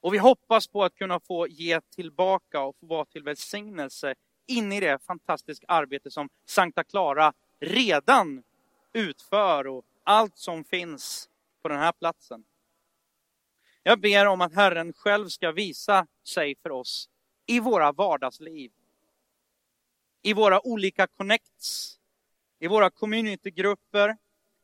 Och 0.00 0.14
vi 0.14 0.18
hoppas 0.18 0.68
på 0.68 0.84
att 0.84 0.94
kunna 0.94 1.20
få 1.20 1.46
ge 1.46 1.80
tillbaka 1.80 2.60
och 2.60 2.76
få 2.80 2.86
vara 2.86 3.04
till 3.04 3.22
välsignelse 3.22 4.14
in 4.46 4.72
i 4.72 4.80
det 4.80 5.02
fantastiska 5.02 5.66
arbete 5.68 6.10
som 6.10 6.28
Sankta 6.46 6.84
Clara 6.84 7.32
redan 7.60 8.42
utför 8.92 9.66
och 9.66 9.84
allt 10.04 10.38
som 10.38 10.64
finns 10.64 11.28
på 11.62 11.68
den 11.68 11.78
här 11.78 11.92
platsen. 11.92 12.44
Jag 13.82 14.00
ber 14.00 14.26
om 14.26 14.40
att 14.40 14.54
Herren 14.54 14.92
själv 14.92 15.28
ska 15.28 15.52
visa 15.52 16.06
sig 16.28 16.54
för 16.62 16.70
oss 16.70 17.08
i 17.46 17.60
våra 17.60 17.92
vardagsliv. 17.92 18.72
I 20.28 20.32
våra 20.32 20.66
olika 20.66 21.06
connects, 21.06 21.98
i 22.58 22.66
våra 22.66 22.90
communitygrupper. 22.90 24.16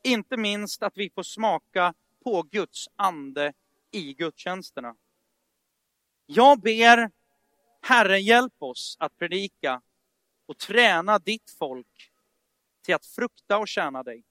Inte 0.02 0.36
minst 0.36 0.82
att 0.82 0.96
vi 0.96 1.10
får 1.10 1.22
smaka 1.22 1.94
på 2.24 2.42
Guds 2.42 2.88
ande 2.96 3.52
i 3.90 4.14
gudstjänsterna. 4.14 4.96
Jag 6.26 6.60
ber 6.60 7.10
Herre, 7.82 8.18
hjälp 8.18 8.62
oss 8.62 8.96
att 9.00 9.18
predika 9.18 9.82
och 10.46 10.58
träna 10.58 11.18
ditt 11.18 11.50
folk 11.58 12.10
till 12.82 12.94
att 12.94 13.06
frukta 13.06 13.58
och 13.58 13.68
tjäna 13.68 14.02
dig. 14.02 14.24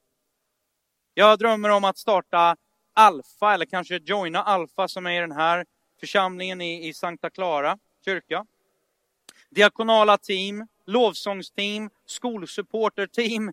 Jag 1.13 1.39
drömmer 1.39 1.69
om 1.69 1.83
att 1.83 1.97
starta 1.97 2.57
Alfa, 2.93 3.53
eller 3.53 3.65
kanske 3.65 3.97
joina 3.97 4.43
Alfa 4.43 4.87
som 4.87 5.05
är 5.05 5.11
i 5.11 5.19
den 5.19 5.31
här 5.31 5.65
församlingen 5.99 6.61
i, 6.61 6.87
i 6.87 6.93
Sankta 6.93 7.29
Clara 7.29 7.79
kyrka. 8.05 8.45
Diakonala 9.49 10.17
team, 10.17 10.67
lovsångsteam, 10.85 11.89
skolsupporterteam, 12.05 13.51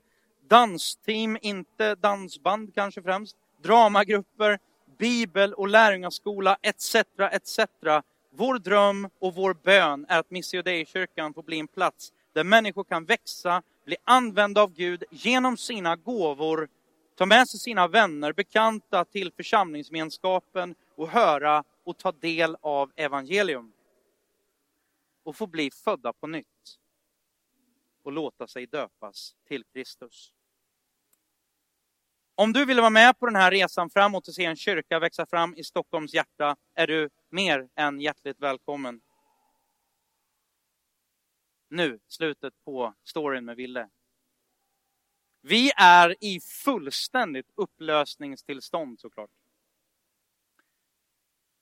dansteam, 0.49 1.39
inte 1.43 1.95
dansband 1.95 2.75
kanske 2.75 3.03
främst, 3.03 3.37
dramagrupper, 3.63 4.59
bibel 4.99 5.55
och 5.55 5.69
lärjungaskola 5.69 6.57
etc. 6.63 6.95
etc. 7.33 7.59
Vår 8.31 8.59
dröm 8.59 9.09
och 9.19 9.35
vår 9.35 9.55
bön 9.55 10.07
är 10.09 10.19
att 10.19 10.31
Missio 10.31 10.63
Dei-kyrkan 10.63 11.35
får 11.35 11.43
bli 11.43 11.59
en 11.59 11.69
plats 11.69 12.13
där 12.33 12.45
människor 12.45 12.85
kan 12.85 13.05
växa, 13.05 13.63
bli 13.85 13.97
använda 14.05 14.63
av 14.63 14.73
Gud 14.73 15.05
genom 15.11 15.57
sina 15.57 15.97
gåvor, 15.97 16.69
ta 17.17 17.27
med 17.27 17.49
sig 17.49 17.61
sina 17.61 17.89
vänner, 17.89 18.33
bekanta 18.33 19.05
till 19.05 19.33
församlingsgemenskapen 19.37 20.75
och 20.97 21.09
höra 21.09 21.65
och 21.85 21.99
ta 21.99 22.13
del 22.13 22.57
av 22.61 22.91
evangelium. 22.97 23.73
Och 25.25 25.37
få 25.37 25.47
bli 25.47 25.71
födda 25.71 26.13
på 26.13 26.27
nytt 26.27 26.80
och 28.03 28.13
låta 28.13 28.47
sig 28.47 28.67
döpas 28.67 29.35
till 29.49 29.65
Kristus. 29.65 30.33
Om 32.35 32.53
du 32.53 32.65
vill 32.65 32.81
vara 32.81 32.91
med 32.91 33.19
på 33.19 33.27
den 33.27 33.37
här 33.37 33.51
resan 33.51 33.91
framåt 33.91 34.29
och 34.29 34.35
se 34.35 34.45
en 34.45 34.57
kyrka 34.57 34.99
växa 34.99 35.27
fram 35.27 35.55
i 35.57 35.65
Stockholms 35.65 36.15
hjärta 36.15 36.57
är 36.75 36.87
du 36.87 37.11
mer 37.31 37.69
än 37.75 38.01
hjärtligt 38.01 38.41
välkommen. 38.41 39.01
Nu, 41.69 42.01
slutet 42.09 42.55
på 42.65 42.95
storyn 43.05 43.45
med 43.45 43.57
Ville. 43.57 43.89
Vi 45.41 45.73
är 45.77 46.17
i 46.21 46.41
fullständigt 46.41 47.51
upplösningstillstånd 47.55 49.01
såklart. 49.01 49.31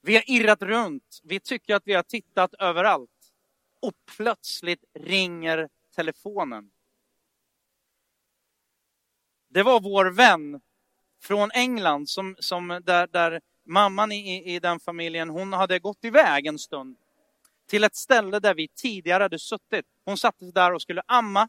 Vi 0.01 0.15
har 0.15 0.25
irrat 0.27 0.63
runt, 0.63 1.21
vi 1.25 1.41
tycker 1.41 1.75
att 1.75 1.87
vi 1.87 1.95
har 1.95 2.03
tittat 2.03 2.55
överallt 2.55 3.33
och 3.81 3.93
plötsligt 4.17 4.85
ringer 4.95 5.69
telefonen. 5.99 6.71
Det 9.49 9.63
var 9.63 9.81
vår 9.81 10.07
vän 10.07 10.61
från 11.23 11.51
England 11.51 12.09
som, 12.09 12.37
som 12.39 12.81
där, 12.85 13.07
där 13.07 13.41
mamman 13.67 14.13
i, 14.13 14.55
i 14.55 14.59
den 14.59 14.81
familjen, 14.81 15.31
hon 15.31 15.53
hade 15.53 15.79
gått 15.79 16.05
iväg 16.05 16.47
en 16.47 16.59
stund 16.59 16.97
till 17.69 17.85
ett 17.85 17.97
ställe 17.97 18.39
där 18.39 18.55
vi 18.55 18.69
tidigare 18.69 19.23
hade 19.23 19.39
suttit. 19.39 19.87
Hon 20.05 20.19
satt 20.19 20.35
där 20.39 20.73
och 20.73 20.83
skulle 20.83 21.03
amma. 21.07 21.49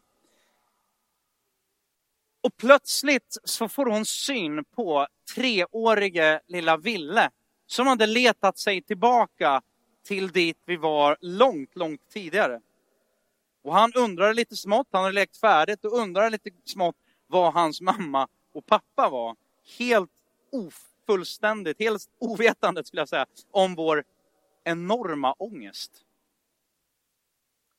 Och 2.40 2.56
plötsligt 2.56 3.38
så 3.44 3.68
får 3.68 3.86
hon 3.86 4.06
syn 4.06 4.64
på 4.64 5.06
treårige 5.34 6.40
lilla 6.46 6.76
Ville 6.76 7.30
som 7.66 7.86
hade 7.86 8.06
letat 8.06 8.58
sig 8.58 8.82
tillbaka 8.82 9.62
till 10.02 10.28
dit 10.28 10.58
vi 10.64 10.76
var 10.76 11.16
långt, 11.20 11.76
långt 11.76 12.08
tidigare. 12.08 12.60
Och 13.62 13.74
han 13.74 13.92
undrade 13.94 14.34
lite 14.34 14.56
smått, 14.56 14.88
han 14.90 15.02
hade 15.02 15.14
lekt 15.14 15.36
färdigt 15.36 15.84
och 15.84 15.98
undrade 15.98 16.30
lite 16.30 16.50
smått 16.64 16.96
vad 17.26 17.52
hans 17.52 17.80
mamma 17.80 18.28
och 18.52 18.66
pappa 18.66 19.08
var. 19.08 19.36
Helt 19.78 20.10
ofullständigt, 20.52 21.78
helt 21.78 22.08
ovetande 22.18 22.84
skulle 22.84 23.00
jag 23.00 23.08
säga, 23.08 23.26
om 23.50 23.74
vår 23.74 24.04
enorma 24.64 25.32
ångest. 25.32 26.04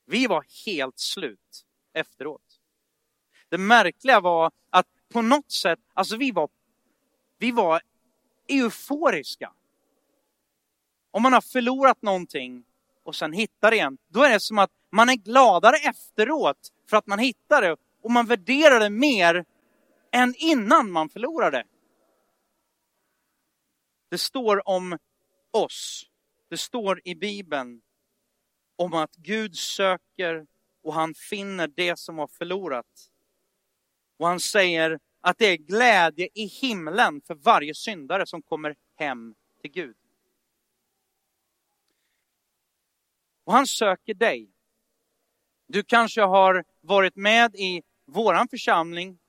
Vi 0.05 0.27
var 0.27 0.45
helt 0.65 0.99
slut 0.99 1.65
efteråt. 1.93 2.59
Det 3.49 3.57
märkliga 3.57 4.19
var 4.19 4.51
att 4.69 4.87
på 5.09 5.21
något 5.21 5.51
sätt, 5.51 5.79
alltså 5.93 6.17
vi 6.17 6.31
var, 6.31 6.49
vi 7.37 7.51
var 7.51 7.81
euforiska. 8.47 9.53
Om 11.11 11.23
man 11.23 11.33
har 11.33 11.41
förlorat 11.41 12.01
någonting 12.01 12.63
och 13.03 13.15
sen 13.15 13.33
hittar 13.33 13.71
det 13.71 13.77
igen, 13.77 13.97
då 14.07 14.23
är 14.23 14.29
det 14.29 14.39
som 14.39 14.59
att 14.59 14.71
man 14.91 15.09
är 15.09 15.15
gladare 15.15 15.77
efteråt 15.77 16.69
för 16.89 16.97
att 16.97 17.07
man 17.07 17.19
hittar 17.19 17.61
det 17.61 17.77
och 18.01 18.11
man 18.11 18.25
värderar 18.25 18.79
det 18.79 18.89
mer 18.89 19.45
än 20.11 20.35
innan 20.37 20.91
man 20.91 21.09
förlorade. 21.09 21.63
Det 24.09 24.17
står 24.17 24.69
om 24.69 24.97
oss. 25.51 26.05
Det 26.49 26.57
står 26.57 27.01
i 27.03 27.15
Bibeln 27.15 27.81
om 28.75 28.93
att 28.93 29.15
Gud 29.15 29.55
söker 29.55 30.47
och 30.83 30.93
han 30.93 31.13
finner 31.13 31.67
det 31.67 31.99
som 31.99 32.15
var 32.15 32.27
förlorat. 32.27 33.11
Och 34.17 34.27
han 34.27 34.39
säger 34.39 34.99
att 35.21 35.37
det 35.37 35.45
är 35.45 35.57
glädje 35.57 36.27
i 36.33 36.45
himlen 36.45 37.21
för 37.21 37.35
varje 37.35 37.75
syndare 37.75 38.25
som 38.25 38.41
kommer 38.41 38.75
hem 38.95 39.35
till 39.61 39.71
Gud. 39.71 39.95
Och 43.43 43.54
han 43.54 43.67
söker 43.67 44.13
dig. 44.13 44.49
Du 45.67 45.84
kanske 45.84 46.21
har 46.21 46.63
varit 46.82 47.15
med 47.15 47.56
i 47.56 47.82
våran 48.06 48.47
församling 48.47 49.19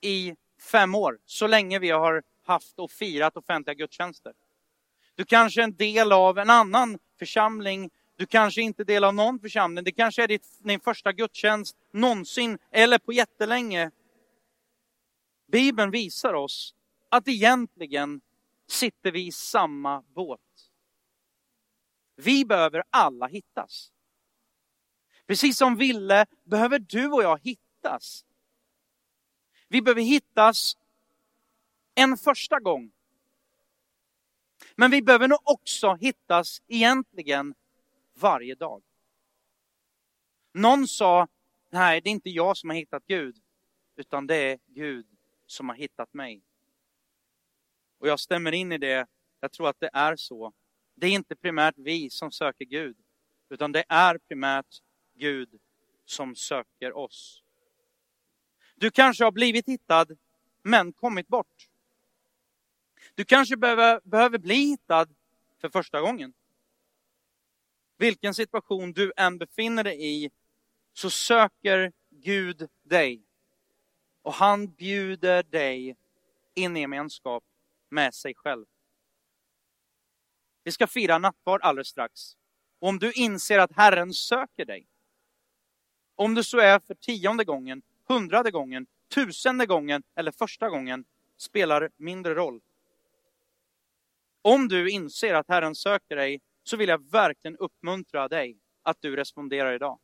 i 0.00 0.34
fem 0.72 0.94
år, 0.94 1.18
så 1.24 1.46
länge 1.46 1.78
vi 1.78 1.90
har 1.90 2.22
haft 2.42 2.78
och 2.78 2.90
firat 2.90 3.36
offentliga 3.36 3.74
gudstjänster. 3.74 4.32
Du 5.14 5.24
kanske 5.24 5.60
är 5.60 5.64
en 5.64 5.76
del 5.76 6.12
av 6.12 6.38
en 6.38 6.50
annan 6.50 6.98
församling. 7.18 7.90
Du 8.16 8.26
kanske 8.26 8.62
inte 8.62 8.82
är 8.82 8.84
del 8.84 9.04
av 9.04 9.14
någon 9.14 9.40
församling. 9.40 9.84
Det 9.84 9.92
kanske 9.92 10.22
är 10.22 10.28
ditt, 10.28 10.46
din 10.58 10.80
första 10.80 11.12
gudstjänst 11.12 11.76
någonsin 11.92 12.58
eller 12.70 12.98
på 12.98 13.12
jättelänge. 13.12 13.90
Bibeln 15.52 15.90
visar 15.90 16.34
oss 16.34 16.74
att 17.08 17.28
egentligen 17.28 18.20
sitter 18.66 19.12
vi 19.12 19.26
i 19.26 19.32
samma 19.32 20.02
båt. 20.14 20.40
Vi 22.20 22.44
behöver 22.44 22.82
alla 22.90 23.26
hittas. 23.26 23.92
Precis 25.26 25.58
som 25.58 25.76
Ville 25.76 26.26
behöver 26.44 26.78
du 26.78 27.08
och 27.08 27.22
jag 27.22 27.40
hittas. 27.42 28.24
Vi 29.68 29.82
behöver 29.82 30.02
hittas 30.02 30.76
en 31.94 32.16
första 32.16 32.60
gång. 32.60 32.92
Men 34.76 34.90
vi 34.90 35.02
behöver 35.02 35.28
nog 35.28 35.38
också 35.42 35.94
hittas 35.94 36.62
egentligen 36.66 37.54
varje 38.14 38.54
dag. 38.54 38.82
Någon 40.52 40.88
sa, 40.88 41.28
nej 41.70 42.00
det 42.00 42.10
är 42.10 42.12
inte 42.12 42.30
jag 42.30 42.56
som 42.56 42.70
har 42.70 42.76
hittat 42.76 43.06
Gud, 43.06 43.36
utan 43.96 44.26
det 44.26 44.36
är 44.36 44.58
Gud 44.66 45.06
som 45.46 45.68
har 45.68 45.76
hittat 45.76 46.14
mig. 46.14 46.42
Och 47.98 48.08
jag 48.08 48.20
stämmer 48.20 48.52
in 48.52 48.72
i 48.72 48.78
det, 48.78 49.06
jag 49.40 49.52
tror 49.52 49.68
att 49.68 49.80
det 49.80 49.90
är 49.92 50.16
så. 50.16 50.52
Det 51.00 51.06
är 51.06 51.10
inte 51.10 51.36
primärt 51.36 51.74
vi 51.78 52.10
som 52.10 52.32
söker 52.32 52.64
Gud, 52.64 52.96
utan 53.48 53.72
det 53.72 53.84
är 53.88 54.18
primärt 54.18 54.82
Gud 55.14 55.60
som 56.04 56.36
söker 56.36 56.96
oss. 56.96 57.42
Du 58.74 58.90
kanske 58.90 59.24
har 59.24 59.32
blivit 59.32 59.68
hittad, 59.68 60.06
men 60.62 60.92
kommit 60.92 61.28
bort. 61.28 61.68
Du 63.14 63.24
kanske 63.24 63.56
behöver, 63.56 64.00
behöver 64.04 64.38
bli 64.38 64.54
hittad 64.54 65.06
för 65.60 65.68
första 65.68 66.00
gången. 66.00 66.34
Vilken 67.96 68.34
situation 68.34 68.92
du 68.92 69.12
än 69.16 69.38
befinner 69.38 69.84
dig 69.84 70.24
i 70.24 70.30
så 70.92 71.10
söker 71.10 71.92
Gud 72.10 72.68
dig. 72.82 73.22
Och 74.22 74.34
han 74.34 74.72
bjuder 74.72 75.42
dig 75.42 75.96
in 76.54 76.76
i 76.76 76.80
gemenskap 76.80 77.44
med 77.88 78.14
sig 78.14 78.34
själv. 78.34 78.66
Vi 80.68 80.72
ska 80.72 80.86
fira 80.86 81.18
nattvard 81.18 81.62
alldeles 81.62 81.88
strax. 81.88 82.36
Och 82.78 82.88
om 82.88 82.98
du 82.98 83.12
inser 83.12 83.58
att 83.58 83.72
Herren 83.72 84.12
söker 84.12 84.64
dig, 84.64 84.86
om 86.14 86.34
det 86.34 86.44
så 86.44 86.58
är 86.58 86.78
för 86.78 86.94
tionde 86.94 87.44
gången, 87.44 87.82
hundrade 88.08 88.50
gången, 88.50 88.86
tusende 89.14 89.66
gången 89.66 90.02
eller 90.14 90.32
första 90.32 90.68
gången, 90.68 91.04
spelar 91.36 91.90
mindre 91.96 92.34
roll. 92.34 92.60
Om 94.42 94.68
du 94.68 94.90
inser 94.90 95.34
att 95.34 95.48
Herren 95.48 95.74
söker 95.74 96.16
dig 96.16 96.40
så 96.62 96.76
vill 96.76 96.88
jag 96.88 97.10
verkligen 97.10 97.56
uppmuntra 97.56 98.28
dig 98.28 98.58
att 98.82 98.96
du 99.00 99.16
responderar 99.16 99.72
idag. 99.72 99.98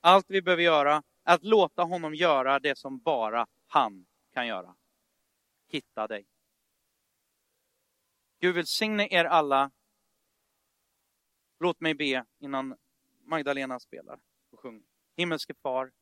Allt 0.00 0.26
vi 0.28 0.42
behöver 0.42 0.62
göra 0.62 1.02
är 1.24 1.34
att 1.34 1.44
låta 1.44 1.82
honom 1.82 2.14
göra 2.14 2.58
det 2.58 2.78
som 2.78 2.98
bara 2.98 3.46
han 3.66 4.06
kan 4.32 4.46
göra. 4.46 4.74
Hitta 5.68 6.06
dig. 6.06 6.33
Gud 8.44 8.54
välsigne 8.54 9.08
er 9.10 9.24
alla. 9.24 9.70
Låt 11.60 11.80
mig 11.80 11.94
be 11.94 12.24
innan 12.38 12.76
Magdalena 13.24 13.80
spelar 13.80 14.20
och 14.50 14.60
sjunger. 14.60 14.82
Himmelske 15.16 15.54
far, 15.54 15.92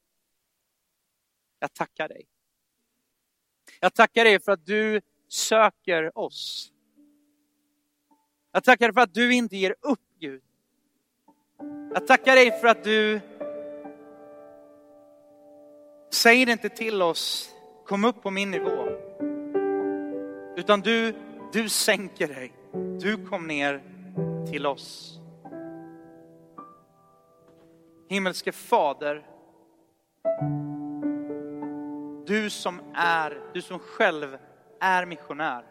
jag 1.59 1.75
tackar 1.75 2.09
dig. 2.09 2.27
Jag 3.81 3.95
tackar 3.95 4.25
dig 4.25 4.41
för 4.41 4.53
att 4.53 4.67
du 4.67 5.01
söker 5.29 6.19
oss. 6.19 6.73
Jag 8.53 8.65
tackar 8.65 8.87
dig 8.87 8.95
för 8.95 9.01
att 9.01 9.15
du 9.15 9.35
inte 9.35 9.57
ger 9.57 9.75
upp 9.81 10.01
Gud. 10.19 10.43
Jag 11.95 12.07
tackar 12.07 12.37
dig 12.37 12.61
för 12.61 12.69
att 12.69 12.85
du 12.85 13.21
säger 16.13 16.49
inte 16.49 16.69
till 16.69 17.03
oss, 17.03 17.55
kom 17.87 18.05
upp 18.05 18.23
på 18.23 18.31
min 18.31 18.51
nivå. 18.51 18.89
Utan 20.57 20.81
du, 20.81 21.15
du 21.53 21.69
sänker 21.69 22.29
dig. 22.29 22.53
Du 23.01 23.27
kom 23.27 23.47
ner 23.47 23.83
till 24.51 24.67
oss. 24.67 25.19
Himmelske 28.09 28.53
Fader, 28.53 29.27
du 32.27 32.51
som 32.51 32.81
är, 32.95 33.41
du 33.55 33.63
som 33.63 33.79
själv 33.79 34.37
är 34.81 35.07
missionär. 35.07 35.65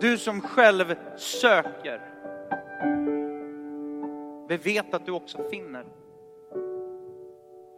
Du 0.00 0.18
som 0.18 0.40
själv 0.40 0.94
söker. 1.16 2.00
Vi 4.48 4.56
vet 4.56 4.94
att 4.94 5.06
du 5.06 5.12
också 5.12 5.48
finner. 5.50 5.86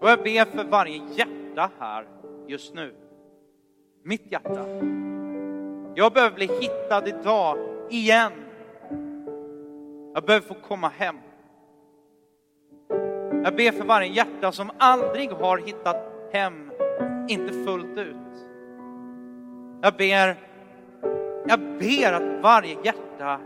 Och 0.01 0.11
jag 0.11 0.23
ber 0.23 0.45
för 0.45 0.65
varje 0.65 1.03
hjärta 1.17 1.71
här 1.79 2.07
just 2.49 2.75
nu. 2.75 2.95
Mitt 4.05 4.33
hjärta. 4.33 4.67
Jag 5.95 6.13
behöver 6.13 6.37
bli 6.37 6.47
hittad 6.61 7.09
idag 7.09 7.59
igen. 7.91 8.33
Jag 10.15 10.25
behöver 10.25 10.47
få 10.47 10.55
komma 10.55 10.89
hem. 10.89 11.17
Jag 13.45 13.57
ber 13.57 13.73
för 13.73 13.85
varje 13.85 14.13
hjärta 14.13 14.53
som 14.53 14.71
aldrig 14.79 15.31
har 15.31 15.59
hittat 15.59 15.97
hem, 16.33 16.71
inte 17.29 17.53
fullt 17.53 17.99
ut. 17.99 18.17
Jag 19.83 19.95
ber, 19.97 20.37
jag 21.49 21.61
ber 21.79 22.13
att 22.13 22.43
varje 22.43 22.77
hjärta, 22.85 23.41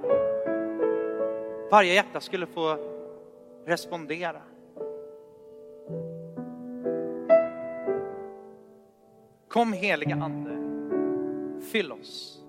varje 1.70 1.94
hjärta 1.94 2.20
skulle 2.20 2.46
få 2.46 2.78
respondera. 3.66 4.40
Kom 9.48 9.72
heliga 9.72 10.14
Ande, 10.14 10.55
fyll 11.60 11.92
oss. 11.92 12.42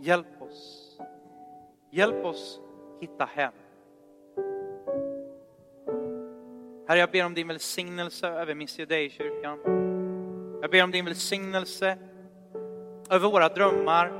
Hjälp 0.00 0.42
oss. 0.42 0.98
Hjälp 1.90 2.24
oss 2.24 2.60
hitta 3.00 3.24
hem. 3.24 3.52
Herre, 6.88 6.98
jag 6.98 7.10
ber 7.10 7.26
om 7.26 7.34
din 7.34 7.48
välsignelse 7.48 8.28
över 8.28 8.54
Missio 8.54 8.86
Dei-kyrkan. 8.86 9.58
Jag 10.62 10.70
ber 10.70 10.84
om 10.84 10.90
din 10.90 11.04
välsignelse 11.04 11.98
över 13.10 13.28
våra 13.28 13.48
drömmar. 13.48 14.12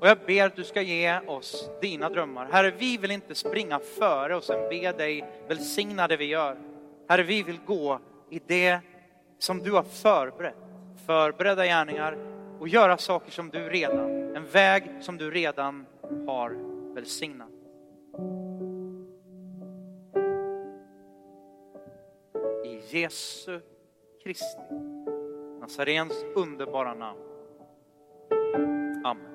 Och 0.00 0.08
jag 0.08 0.18
ber 0.26 0.46
att 0.46 0.56
du 0.56 0.64
ska 0.64 0.82
ge 0.82 1.20
oss 1.20 1.70
dina 1.80 2.08
drömmar. 2.08 2.48
Herre, 2.52 2.70
vi 2.78 2.96
vill 2.96 3.10
inte 3.10 3.34
springa 3.34 3.78
före 3.78 4.36
och 4.36 4.44
sen 4.44 4.68
be 4.68 4.92
dig 4.92 5.24
välsigna 5.48 6.08
det 6.08 6.16
vi 6.16 6.24
gör. 6.24 6.58
Herre, 7.08 7.22
vi 7.22 7.42
vill 7.42 7.58
gå 7.66 8.00
i 8.30 8.40
det 8.46 8.80
som 9.42 9.58
du 9.58 9.72
har 9.72 9.82
förberett. 9.82 10.56
Förberedda 11.06 11.64
gärningar 11.64 12.18
och 12.58 12.68
göra 12.68 12.98
saker 12.98 13.32
som 13.32 13.50
du 13.50 13.68
redan, 13.68 14.36
en 14.36 14.46
väg 14.46 14.90
som 15.00 15.18
du 15.18 15.30
redan 15.30 15.86
har 16.26 16.56
välsignat. 16.94 17.48
I 22.64 22.98
Jesu 22.98 23.60
Kristi, 24.24 24.74
Nazarens 25.60 26.24
underbara 26.34 26.94
namn. 26.94 27.20
Amen. 29.04 29.31